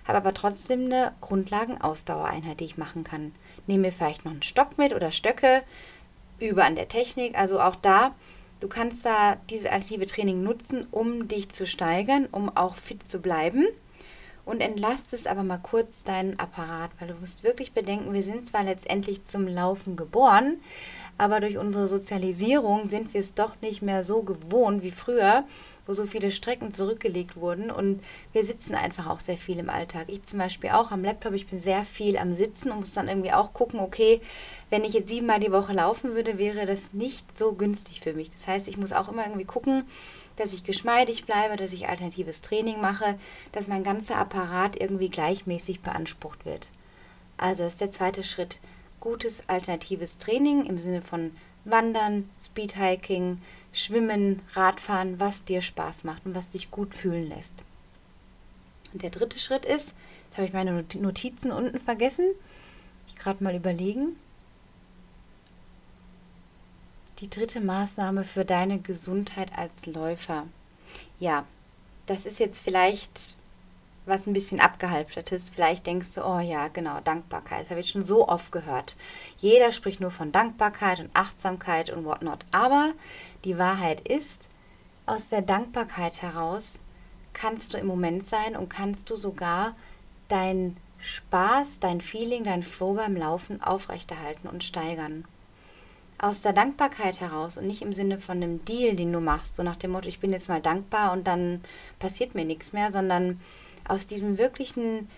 habe 0.06 0.20
aber 0.20 0.36
trotzdem 0.36 0.86
eine 0.86 1.14
Grundlagenausdauereinheit, 1.22 2.60
die 2.60 2.66
ich 2.66 2.78
machen 2.78 3.04
kann. 3.04 3.34
Nehme 3.72 3.88
mir 3.88 3.94
vielleicht 3.94 4.26
noch 4.26 4.34
einen 4.34 4.44
Stock 4.44 4.78
mit 4.78 4.94
oder 4.94 5.14
Stöcke, 5.14 5.64
übe 6.42 6.66
an 6.66 6.76
der 6.76 6.90
Technik. 6.90 7.38
Also 7.38 7.62
auch 7.62 7.78
da, 7.78 8.14
du 8.60 8.68
kannst 8.68 9.06
da 9.06 9.38
dieses 9.50 9.66
alternative 9.66 10.08
Training 10.08 10.44
nutzen, 10.44 10.88
um 10.92 11.30
dich 11.30 11.54
zu 11.54 11.66
steigern, 11.66 12.28
um 12.34 12.54
auch 12.54 12.76
fit 12.76 13.08
zu 13.08 13.20
bleiben 13.20 13.66
und 14.44 14.60
entlastest 14.60 15.26
aber 15.30 15.44
mal 15.44 15.60
kurz 15.60 16.04
deinen 16.04 16.38
Apparat, 16.38 16.92
weil 17.00 17.08
du 17.08 17.14
musst 17.14 17.46
wirklich 17.46 17.72
bedenken, 17.72 18.12
wir 18.12 18.24
sind 18.24 18.46
zwar 18.46 18.66
letztendlich 18.66 19.24
zum 19.24 19.48
Laufen 19.48 19.96
geboren, 19.96 20.60
aber 21.18 21.40
durch 21.40 21.58
unsere 21.58 21.88
Sozialisierung 21.88 22.90
sind 22.90 23.14
wir 23.14 23.22
es 23.22 23.34
doch 23.36 23.54
nicht 23.62 23.82
mehr 23.82 24.04
so 24.04 24.22
gewohnt 24.22 24.84
wie 24.84 24.92
früher, 24.92 25.46
wo 25.86 25.94
so 25.94 26.06
viele 26.06 26.32
Strecken 26.32 26.72
zurückgelegt 26.72 27.36
wurden 27.36 27.72
und 27.72 28.02
wir 28.34 28.46
sitzen 28.46 28.76
einfach 28.76 29.08
auch 29.08 29.20
sehr 29.20 29.38
viel 29.38 29.60
im 29.60 29.70
Alltag. 29.70 30.06
Ich 30.08 30.24
zum 30.24 30.40
Beispiel 30.40 30.72
auch 30.72 30.92
am 30.92 31.04
Laptop, 31.04 31.34
ich 31.34 31.48
bin 31.48 31.60
sehr 31.60 31.84
viel 31.84 32.18
am 32.18 32.36
Sitzen 32.36 32.72
und 32.72 32.82
muss 32.82 32.94
dann 32.94 33.08
irgendwie 33.08 33.34
auch 33.34 33.54
gucken, 33.54 33.80
okay, 33.80 34.22
wenn 34.70 34.84
ich 34.84 34.94
jetzt 34.94 35.10
siebenmal 35.10 35.40
die 35.40 35.52
Woche 35.52 35.74
laufen 35.74 36.14
würde, 36.16 36.38
wäre 36.38 36.66
das 36.66 36.94
nicht 36.94 37.38
so 37.38 37.54
günstig 37.54 38.02
für 38.02 38.14
mich. 38.14 38.32
Das 38.32 38.48
heißt, 38.48 38.68
ich 38.68 38.78
muss 38.78 38.94
auch 38.94 39.10
immer 39.10 39.26
irgendwie 39.26 39.46
gucken, 39.46 39.86
dass 40.38 40.54
ich 40.54 40.64
geschmeidig 40.64 41.26
bleibe, 41.26 41.56
dass 41.56 41.74
ich 41.74 41.88
alternatives 41.88 42.42
Training 42.42 42.80
mache, 42.80 43.18
dass 43.52 43.68
mein 43.68 43.84
ganzer 43.84 44.18
Apparat 44.18 44.80
irgendwie 44.80 45.10
gleichmäßig 45.10 45.82
beansprucht 45.82 46.46
wird. 46.46 46.70
Also 47.38 47.64
das 47.64 47.74
ist 47.74 47.82
der 47.82 47.92
zweite 47.92 48.24
Schritt. 48.24 48.60
Gutes 49.00 49.44
alternatives 49.50 50.20
Training 50.20 50.66
im 50.66 50.80
Sinne 50.80 51.02
von 51.02 51.32
Wandern, 51.66 52.30
Speedhiking, 52.42 53.42
Schwimmen, 53.74 54.42
Radfahren, 54.54 55.20
was 55.20 55.46
dir 55.46 55.62
Spaß 55.62 56.04
macht 56.04 56.26
und 56.26 56.36
was 56.36 56.50
dich 56.50 56.72
gut 56.72 56.94
fühlen 56.94 57.30
lässt. 57.30 57.64
Und 58.94 59.02
der 59.04 59.10
dritte 59.10 59.40
Schritt 59.40 59.66
ist, 59.66 59.96
jetzt 60.26 60.38
habe 60.38 60.48
ich 60.48 60.54
meine 60.54 60.86
Notizen 61.00 61.52
unten 61.52 61.80
vergessen, 61.80 62.26
ich 63.08 63.16
gerade 63.16 63.44
mal 63.44 63.56
überlegen, 63.56 64.18
die 67.20 67.30
dritte 67.30 67.62
Maßnahme 67.62 68.24
für 68.24 68.46
deine 68.46 68.80
Gesundheit 68.80 69.52
als 69.56 69.86
Läufer. 69.86 70.48
Ja, 71.20 71.46
das 72.08 72.26
ist 72.26 72.40
jetzt 72.40 72.60
vielleicht 72.60 73.36
was 74.06 74.28
ein 74.28 74.34
bisschen 74.34 74.60
abgehalftertes. 74.60 75.50
Vielleicht 75.50 75.86
denkst 75.86 76.14
du, 76.16 76.26
oh 76.26 76.40
ja, 76.40 76.68
genau, 76.70 77.00
Dankbarkeit. 77.04 77.62
Das 77.62 77.70
habe 77.70 77.82
ich 77.82 77.90
schon 77.90 78.06
so 78.06 78.28
oft 78.28 78.52
gehört. 78.52 78.96
Jeder 79.38 79.72
spricht 79.72 80.02
nur 80.02 80.12
von 80.12 80.32
Dankbarkeit 80.32 81.00
und 81.00 81.10
Achtsamkeit 81.14 81.90
und 81.90 82.06
whatnot. 82.06 82.46
Aber 82.52 82.94
die 83.46 83.58
Wahrheit 83.58 84.08
ist, 84.08 84.50
aus 85.06 85.30
der 85.30 85.42
Dankbarkeit 85.42 86.22
heraus 86.22 86.80
kannst 87.34 87.74
du 87.74 87.78
im 87.78 87.88
Moment 87.88 88.28
sein 88.28 88.56
und 88.56 88.70
kannst 88.70 89.10
du 89.10 89.16
sogar 89.16 89.76
dein 90.28 90.78
Spaß, 91.00 91.80
dein 91.80 92.02
Feeling, 92.02 92.44
dein 92.44 92.64
Flow 92.64 92.94
beim 92.94 93.16
Laufen 93.16 93.62
aufrechterhalten 93.62 94.48
und 94.48 94.64
steigern 94.64 95.26
aus 96.22 96.42
der 96.42 96.54
Dankbarkeit 96.54 97.20
heraus 97.20 97.58
und 97.58 97.66
nicht 97.66 97.82
im 97.82 97.94
Sinne 97.94 98.20
von 98.20 98.38
einem 98.38 98.64
Deal, 98.64 98.96
den 98.96 99.12
du 99.12 99.20
machst, 99.20 99.56
so 99.56 99.64
nach 99.64 99.76
dem 99.76 99.92
Motto, 99.92 100.08
ich 100.08 100.20
bin 100.20 100.32
jetzt 100.32 100.50
mal 100.50 100.62
dankbar 100.62 101.14
und 101.14 101.26
dann 101.26 101.62
passiert 101.98 102.36
mir 102.36 102.46
nichts 102.46 102.74
mehr, 102.74 102.92
sondern 102.92 103.42
aus 103.88 104.08
diesem 104.08 104.38
wirklichen 104.38 105.10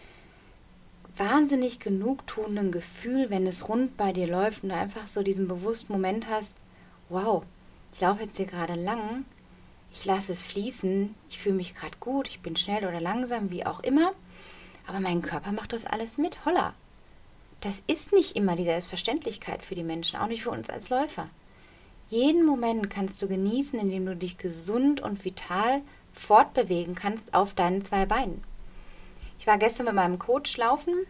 wahnsinnig 1.15 1.79
genugtuenden 1.79 2.71
Gefühl, 2.71 3.29
wenn 3.29 3.45
es 3.45 3.69
rund 3.69 3.97
bei 3.97 4.13
dir 4.13 4.27
läuft 4.27 4.63
und 4.63 4.69
du 4.69 4.75
einfach 4.75 5.07
so 5.07 5.21
diesen 5.21 5.47
bewussten 5.47 5.93
Moment 5.93 6.27
hast, 6.27 6.57
wow, 7.09 7.43
ich 7.93 8.01
laufe 8.01 8.23
jetzt 8.23 8.37
hier 8.37 8.47
gerade 8.47 8.73
lang, 8.73 9.25
ich 9.91 10.05
lasse 10.05 10.31
es 10.31 10.43
fließen, 10.43 11.13
ich 11.29 11.39
fühle 11.39 11.55
mich 11.55 11.75
gerade 11.75 11.97
gut, 11.99 12.27
ich 12.27 12.41
bin 12.41 12.55
schnell 12.55 12.85
oder 12.85 12.99
langsam, 12.99 13.51
wie 13.51 13.65
auch 13.65 13.81
immer, 13.81 14.13
aber 14.87 14.99
mein 14.99 15.21
Körper 15.21 15.51
macht 15.51 15.73
das 15.73 15.85
alles 15.85 16.17
mit, 16.17 16.45
holla 16.45 16.73
das 17.63 17.81
ist 17.87 18.11
nicht 18.11 18.35
immer 18.35 18.57
die 18.57 18.65
Selbstverständlichkeit 18.65 19.63
für 19.63 19.73
die 19.73 19.83
Menschen, 19.83 20.19
auch 20.19 20.27
nicht 20.27 20.43
für 20.43 20.51
uns 20.51 20.69
als 20.69 20.89
Läufer. 20.89 21.29
Jeden 22.09 22.45
Moment 22.45 22.89
kannst 22.89 23.21
du 23.21 23.27
genießen, 23.27 23.79
indem 23.79 24.05
du 24.05 24.17
dich 24.17 24.37
gesund 24.37 24.99
und 24.99 25.23
vital 25.23 25.81
fortbewegen 26.11 26.93
kannst 26.93 27.33
auf 27.33 27.53
deinen 27.53 27.81
zwei 27.81 28.05
Beinen. 28.05 28.43
Ich 29.43 29.47
war 29.47 29.57
gestern 29.57 29.87
mit 29.87 29.95
meinem 29.95 30.19
Coach 30.19 30.55
laufen. 30.55 31.05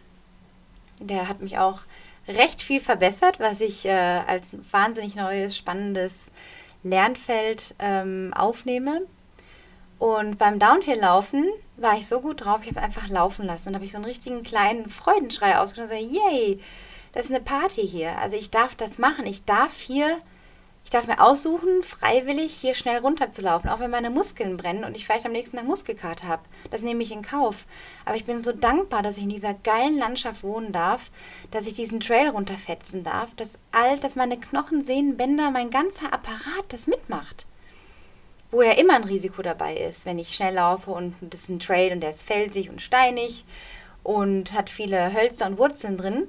Der 0.98 1.28
hat 1.28 1.40
mich 1.40 1.56
auch 1.56 1.82
recht 2.26 2.60
viel 2.60 2.80
verbessert, 2.80 3.38
was 3.38 3.60
ich 3.60 3.86
äh, 3.86 3.92
als 3.92 4.56
wahnsinnig 4.72 5.14
neues, 5.14 5.56
spannendes 5.56 6.32
Lernfeld 6.82 7.76
ähm, 7.78 8.32
aufnehme. 8.34 9.02
Und 10.00 10.36
beim 10.36 10.58
Downhill-Laufen 10.58 11.48
war 11.76 11.96
ich 11.96 12.08
so 12.08 12.20
gut 12.20 12.44
drauf, 12.44 12.58
ich 12.62 12.70
habe 12.70 12.80
es 12.80 12.84
einfach 12.84 13.08
laufen 13.08 13.46
lassen. 13.46 13.68
Und 13.68 13.76
habe 13.76 13.84
ich 13.84 13.92
so 13.92 13.98
einen 13.98 14.04
richtigen 14.04 14.42
kleinen 14.42 14.88
Freudenschrei 14.88 15.56
ausgenommen 15.56 15.96
gesagt, 15.96 16.12
yay, 16.12 16.58
das 17.12 17.26
ist 17.26 17.30
eine 17.30 17.40
Party 17.40 17.86
hier. 17.86 18.18
Also 18.18 18.36
ich 18.36 18.50
darf 18.50 18.74
das 18.74 18.98
machen. 18.98 19.26
Ich 19.26 19.44
darf 19.44 19.78
hier, 19.78 20.18
ich 20.84 20.90
darf 20.90 21.06
mir 21.06 21.20
aussuchen, 21.20 21.82
freiwillig 21.82 22.54
hier 22.54 22.74
schnell 22.74 22.98
runterzulaufen, 22.98 23.70
auch 23.70 23.80
wenn 23.80 23.90
meine 23.90 24.10
Muskeln 24.10 24.56
brennen 24.56 24.84
und 24.84 24.96
ich 24.96 25.06
vielleicht 25.06 25.26
am 25.26 25.32
nächsten 25.32 25.56
Tag 25.56 25.66
Muskelkater 25.66 26.28
habe. 26.28 26.42
Das 26.70 26.82
nehme 26.82 27.02
ich 27.02 27.10
in 27.10 27.22
Kauf. 27.22 27.66
Aber 28.04 28.16
ich 28.16 28.26
bin 28.26 28.42
so 28.42 28.52
dankbar, 28.52 29.02
dass 29.02 29.16
ich 29.16 29.24
in 29.24 29.30
dieser 29.30 29.54
geilen 29.54 29.98
Landschaft 29.98 30.42
wohnen 30.42 30.72
darf, 30.72 31.10
dass 31.50 31.66
ich 31.66 31.74
diesen 31.74 32.00
Trail 32.00 32.28
runterfetzen 32.28 33.02
darf, 33.02 33.34
dass 33.36 33.58
all, 33.72 33.98
dass 33.98 34.14
meine 34.14 34.38
Knochen, 34.38 34.84
Sehnen, 34.84 35.16
Bänder, 35.16 35.50
mein 35.50 35.70
ganzer 35.70 36.12
Apparat 36.12 36.64
das 36.68 36.86
mitmacht 36.86 37.46
wo 38.54 38.62
ja 38.62 38.72
immer 38.72 38.94
ein 38.94 39.02
Risiko 39.02 39.42
dabei 39.42 39.76
ist, 39.76 40.06
wenn 40.06 40.16
ich 40.16 40.32
schnell 40.32 40.54
laufe 40.54 40.92
und 40.92 41.14
das 41.20 41.42
ist 41.42 41.48
ein 41.48 41.58
Trail 41.58 41.92
und 41.92 42.00
der 42.00 42.10
ist 42.10 42.22
felsig 42.22 42.70
und 42.70 42.80
steinig 42.80 43.44
und 44.04 44.52
hat 44.52 44.70
viele 44.70 45.12
Hölzer 45.12 45.46
und 45.46 45.58
Wurzeln 45.58 45.96
drin. 45.98 46.28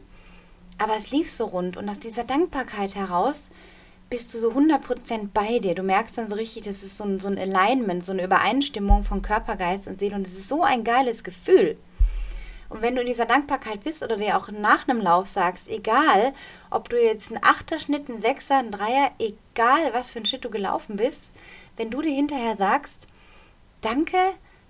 Aber 0.80 0.98
es 0.98 1.12
lief 1.12 1.32
so 1.32 1.46
rund 1.46 1.78
und 1.78 1.88
aus 1.88 2.00
dieser 2.00 2.24
Dankbarkeit 2.24 2.96
heraus 2.96 3.52
bist 4.10 4.34
du 4.34 4.40
so 4.40 4.52
100% 4.52 5.30
bei 5.34 5.60
dir. 5.60 5.76
Du 5.76 5.84
merkst 5.84 6.18
dann 6.18 6.30
so 6.30 6.36
richtig, 6.36 6.66
das 6.66 6.84
ist 6.84 6.98
so 6.98 7.04
ein, 7.04 7.20
so 7.20 7.28
ein 7.28 7.38
Alignment, 7.38 8.06
so 8.06 8.12
eine 8.12 8.24
Übereinstimmung 8.24 9.04
von 9.04 9.22
Körper, 9.22 9.56
Geist 9.56 9.88
und 9.88 10.00
Seele 10.00 10.16
und 10.16 10.28
es 10.28 10.38
ist 10.38 10.48
so 10.48 10.64
ein 10.64 10.84
geiles 10.84 11.24
Gefühl. 11.24 11.78
Und 12.70 12.82
wenn 12.82 12.96
du 12.96 13.02
in 13.02 13.08
dieser 13.08 13.26
Dankbarkeit 13.26 13.84
bist 13.84 14.04
oder 14.04 14.18
dir 14.18 14.38
auch 14.38 14.50
nach 14.50 14.88
einem 14.88 15.00
Lauf 15.00 15.28
sagst, 15.28 15.70
egal, 15.70 16.34
ob 16.72 16.90
du 16.90 17.02
jetzt 17.02 17.32
einen 17.32 17.44
Achterschnitt, 17.44 18.10
einen 18.10 18.20
Sechser, 18.20 18.58
einen 18.58 18.72
Dreier, 18.72 19.12
egal 19.20 19.94
was 19.94 20.10
für 20.10 20.20
ein 20.20 20.26
Schritt 20.26 20.46
du 20.46 20.50
gelaufen 20.50 20.98
bist, 20.98 21.34
wenn 21.78 21.92
du 21.92 22.02
dir 22.02 22.14
hinterher 22.14 22.58
sagst, 22.58 23.08
danke, 23.82 24.18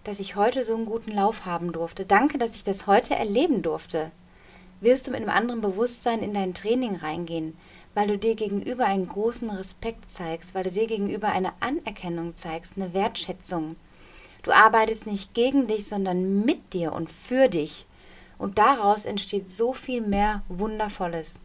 dass 0.03 0.19
ich 0.19 0.35
heute 0.35 0.63
so 0.63 0.75
einen 0.75 0.85
guten 0.85 1.11
Lauf 1.11 1.45
haben 1.45 1.71
durfte, 1.71 2.05
danke, 2.05 2.37
dass 2.37 2.55
ich 2.55 2.63
das 2.63 2.85
heute 2.85 3.15
erleben 3.15 3.61
durfte, 3.61 4.11
wirst 4.81 5.07
du 5.07 5.11
mit 5.11 5.21
einem 5.21 5.29
anderen 5.29 5.61
Bewusstsein 5.61 6.21
in 6.21 6.33
dein 6.33 6.53
Training 6.53 6.97
reingehen, 6.97 7.57
weil 7.95 8.07
du 8.07 8.17
dir 8.17 8.35
gegenüber 8.35 8.85
einen 8.85 9.07
großen 9.07 9.49
Respekt 9.49 10.11
zeigst, 10.11 10.53
weil 10.53 10.65
du 10.65 10.71
dir 10.71 10.85
gegenüber 10.85 11.29
eine 11.29 11.53
Anerkennung 11.61 12.35
zeigst, 12.35 12.75
eine 12.75 12.93
Wertschätzung. 12.93 13.77
Du 14.43 14.51
arbeitest 14.51 15.07
nicht 15.07 15.33
gegen 15.33 15.65
dich, 15.65 15.87
sondern 15.87 16.45
mit 16.45 16.73
dir 16.73 16.91
und 16.91 17.09
für 17.09 17.47
dich. 17.47 17.87
Und 18.37 18.57
daraus 18.57 19.05
entsteht 19.05 19.49
so 19.49 19.73
viel 19.73 20.01
mehr 20.01 20.43
Wundervolles. 20.49 21.41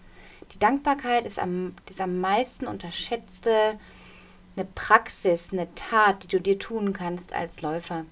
Die 0.52 0.58
Dankbarkeit 0.58 1.24
ist 1.24 1.38
am, 1.38 1.76
ist 1.88 2.00
am 2.00 2.18
meisten 2.18 2.66
unterschätzte 2.66 3.78
eine 4.56 4.66
Praxis, 4.74 5.52
eine 5.52 5.72
Tat, 5.76 6.24
die 6.24 6.28
du 6.28 6.40
dir 6.40 6.58
tun 6.58 6.92
kannst 6.92 7.32
als 7.32 7.62
Läufer. 7.62 8.04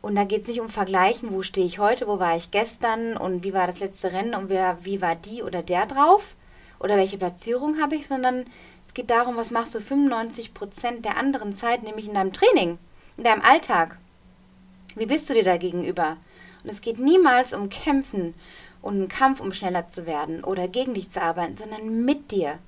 Und 0.00 0.16
da 0.16 0.24
geht 0.24 0.42
es 0.42 0.48
nicht 0.48 0.60
um 0.60 0.70
Vergleichen, 0.70 1.30
wo 1.30 1.42
stehe 1.42 1.66
ich 1.66 1.78
heute, 1.78 2.08
wo 2.08 2.18
war 2.18 2.36
ich 2.36 2.50
gestern 2.50 3.18
und 3.18 3.44
wie 3.44 3.52
war 3.52 3.66
das 3.66 3.80
letzte 3.80 4.12
Rennen 4.12 4.34
und 4.34 4.48
wer, 4.48 4.78
wie 4.82 5.02
war 5.02 5.14
die 5.14 5.42
oder 5.42 5.62
der 5.62 5.84
drauf 5.84 6.36
oder 6.84 6.98
welche 6.98 7.16
Platzierung 7.16 7.80
habe 7.80 7.96
ich, 7.96 8.06
sondern 8.06 8.44
es 8.86 8.92
geht 8.92 9.08
darum, 9.08 9.36
was 9.36 9.50
machst 9.50 9.74
du 9.74 9.80
95 9.80 10.52
Prozent 10.52 11.04
der 11.06 11.16
anderen 11.16 11.54
Zeit, 11.54 11.82
nämlich 11.82 12.06
in 12.06 12.14
deinem 12.14 12.34
Training, 12.34 12.78
in 13.16 13.24
deinem 13.24 13.40
Alltag. 13.40 13.96
Wie 14.94 15.06
bist 15.06 15.28
du 15.30 15.34
dir 15.34 15.44
da 15.44 15.56
gegenüber? 15.56 16.18
Und 16.62 16.68
es 16.68 16.82
geht 16.82 16.98
niemals 16.98 17.54
um 17.54 17.70
Kämpfen 17.70 18.34
und 18.82 18.94
einen 18.96 19.08
Kampf, 19.08 19.40
um 19.40 19.54
schneller 19.54 19.88
zu 19.88 20.04
werden 20.04 20.44
oder 20.44 20.68
gegen 20.68 20.92
dich 20.92 21.10
zu 21.10 21.22
arbeiten, 21.22 21.56
sondern 21.56 22.04
mit 22.04 22.30
dir. 22.30 22.58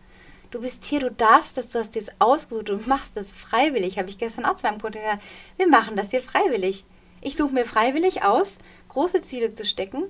Du 0.50 0.62
bist 0.62 0.86
hier, 0.86 1.00
du 1.00 1.10
darfst 1.10 1.58
das, 1.58 1.68
du 1.68 1.78
hast 1.78 1.94
dir 1.94 2.00
das 2.00 2.14
ausgesucht, 2.18 2.70
du 2.70 2.78
machst 2.86 3.18
das 3.18 3.34
freiwillig. 3.34 3.98
Habe 3.98 4.08
ich 4.08 4.16
gestern 4.16 4.46
auch 4.46 4.56
zu 4.56 4.66
meinem 4.66 4.80
Kunden 4.80 4.98
gesagt, 4.98 5.22
wir 5.58 5.68
machen 5.68 5.94
das 5.94 6.10
hier 6.10 6.22
freiwillig. 6.22 6.86
Ich 7.20 7.36
suche 7.36 7.52
mir 7.52 7.66
freiwillig 7.66 8.22
aus, 8.24 8.58
große 8.88 9.20
Ziele 9.20 9.54
zu 9.54 9.66
stecken, 9.66 10.04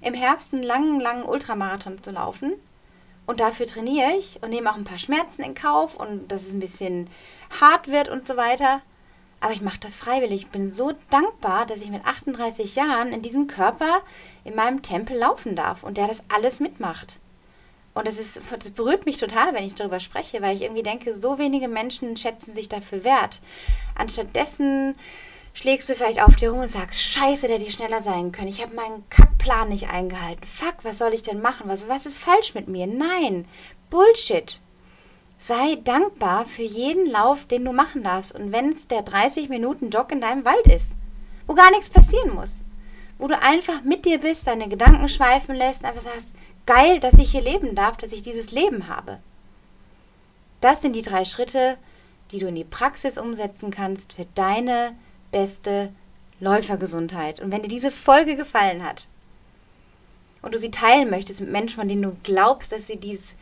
im 0.00 0.14
Herbst 0.14 0.54
einen 0.54 0.62
langen, 0.62 1.00
langen 1.00 1.24
Ultramarathon 1.24 2.00
zu 2.00 2.12
laufen. 2.12 2.52
Und 3.28 3.40
dafür 3.40 3.66
trainiere 3.66 4.12
ich 4.18 4.42
und 4.42 4.48
nehme 4.48 4.72
auch 4.72 4.76
ein 4.76 4.84
paar 4.84 4.98
Schmerzen 4.98 5.42
in 5.42 5.54
Kauf 5.54 5.94
und 5.94 6.28
dass 6.28 6.46
es 6.46 6.54
ein 6.54 6.60
bisschen 6.60 7.10
hart 7.60 7.86
wird 7.86 8.08
und 8.08 8.24
so 8.24 8.38
weiter. 8.38 8.80
Aber 9.40 9.52
ich 9.52 9.60
mache 9.60 9.78
das 9.78 9.98
freiwillig. 9.98 10.44
Ich 10.44 10.48
bin 10.48 10.72
so 10.72 10.92
dankbar, 11.10 11.66
dass 11.66 11.82
ich 11.82 11.90
mit 11.90 12.06
38 12.06 12.74
Jahren 12.74 13.12
in 13.12 13.20
diesem 13.20 13.46
Körper 13.46 14.00
in 14.44 14.54
meinem 14.54 14.80
Tempel 14.80 15.18
laufen 15.18 15.56
darf 15.56 15.82
und 15.82 15.98
der 15.98 16.08
das 16.08 16.24
alles 16.34 16.58
mitmacht. 16.58 17.18
Und 17.92 18.06
das, 18.06 18.18
ist, 18.18 18.40
das 18.50 18.70
berührt 18.70 19.04
mich 19.04 19.18
total, 19.18 19.52
wenn 19.52 19.64
ich 19.64 19.74
darüber 19.74 20.00
spreche, 20.00 20.40
weil 20.40 20.56
ich 20.56 20.62
irgendwie 20.62 20.82
denke, 20.82 21.14
so 21.14 21.38
wenige 21.38 21.68
Menschen 21.68 22.16
schätzen 22.16 22.54
sich 22.54 22.70
dafür 22.70 23.04
wert. 23.04 23.42
Anstattdessen 23.94 24.96
schlägst 25.58 25.88
du 25.88 25.96
vielleicht 25.96 26.22
auf 26.22 26.36
dir 26.36 26.50
rum 26.50 26.60
und 26.60 26.68
sagst, 26.68 27.02
scheiße, 27.02 27.48
der 27.48 27.58
hätte 27.58 27.72
schneller 27.72 28.00
sein 28.00 28.30
können. 28.30 28.46
Ich 28.46 28.62
habe 28.62 28.76
meinen 28.76 29.02
Kackplan 29.10 29.68
nicht 29.68 29.88
eingehalten. 29.88 30.46
Fuck, 30.46 30.76
was 30.84 30.98
soll 30.98 31.12
ich 31.12 31.24
denn 31.24 31.42
machen? 31.42 31.68
Was, 31.68 31.88
was 31.88 32.06
ist 32.06 32.18
falsch 32.18 32.54
mit 32.54 32.68
mir? 32.68 32.86
Nein, 32.86 33.44
Bullshit. 33.90 34.60
Sei 35.36 35.76
dankbar 35.82 36.46
für 36.46 36.62
jeden 36.62 37.10
Lauf, 37.10 37.44
den 37.44 37.64
du 37.64 37.72
machen 37.72 38.04
darfst. 38.04 38.32
Und 38.32 38.52
wenn 38.52 38.70
es 38.70 38.86
der 38.86 39.02
30 39.02 39.48
Minuten 39.48 39.90
Jog 39.90 40.12
in 40.12 40.20
deinem 40.20 40.44
Wald 40.44 40.64
ist, 40.68 40.96
wo 41.48 41.54
gar 41.54 41.72
nichts 41.72 41.90
passieren 41.90 42.36
muss, 42.36 42.62
wo 43.18 43.26
du 43.26 43.36
einfach 43.42 43.82
mit 43.82 44.04
dir 44.04 44.18
bist, 44.20 44.46
deine 44.46 44.68
Gedanken 44.68 45.08
schweifen 45.08 45.56
lässt, 45.56 45.84
einfach 45.84 46.02
sagst, 46.02 46.36
geil, 46.66 47.00
dass 47.00 47.14
ich 47.14 47.32
hier 47.32 47.42
leben 47.42 47.74
darf, 47.74 47.96
dass 47.96 48.12
ich 48.12 48.22
dieses 48.22 48.52
Leben 48.52 48.86
habe. 48.86 49.18
Das 50.60 50.82
sind 50.82 50.92
die 50.92 51.02
drei 51.02 51.24
Schritte, 51.24 51.78
die 52.30 52.38
du 52.38 52.46
in 52.46 52.54
die 52.54 52.64
Praxis 52.64 53.18
umsetzen 53.18 53.72
kannst 53.72 54.12
für 54.12 54.26
deine 54.36 54.94
beste 55.30 55.92
Läufergesundheit. 56.40 57.40
Und 57.40 57.50
wenn 57.50 57.62
dir 57.62 57.68
diese 57.68 57.90
Folge 57.90 58.36
gefallen 58.36 58.84
hat 58.84 59.06
und 60.42 60.54
du 60.54 60.58
sie 60.58 60.70
teilen 60.70 61.10
möchtest 61.10 61.40
mit 61.40 61.50
Menschen, 61.50 61.76
von 61.76 61.88
denen 61.88 62.02
du 62.02 62.16
glaubst, 62.22 62.72
dass 62.72 62.86
sie 62.86 62.96
dies, 62.96 63.34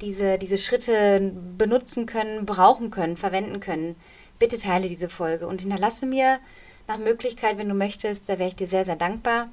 diese, 0.00 0.38
diese 0.38 0.58
Schritte 0.58 1.32
benutzen 1.58 2.06
können, 2.06 2.46
brauchen 2.46 2.90
können, 2.90 3.16
verwenden 3.16 3.60
können, 3.60 3.96
bitte 4.38 4.58
teile 4.58 4.88
diese 4.88 5.08
Folge 5.08 5.46
und 5.46 5.60
hinterlasse 5.60 6.06
mir 6.06 6.38
nach 6.86 6.98
Möglichkeit, 6.98 7.58
wenn 7.58 7.68
du 7.68 7.74
möchtest, 7.74 8.28
da 8.28 8.38
wäre 8.38 8.48
ich 8.48 8.56
dir 8.56 8.68
sehr, 8.68 8.84
sehr 8.84 8.96
dankbar, 8.96 9.48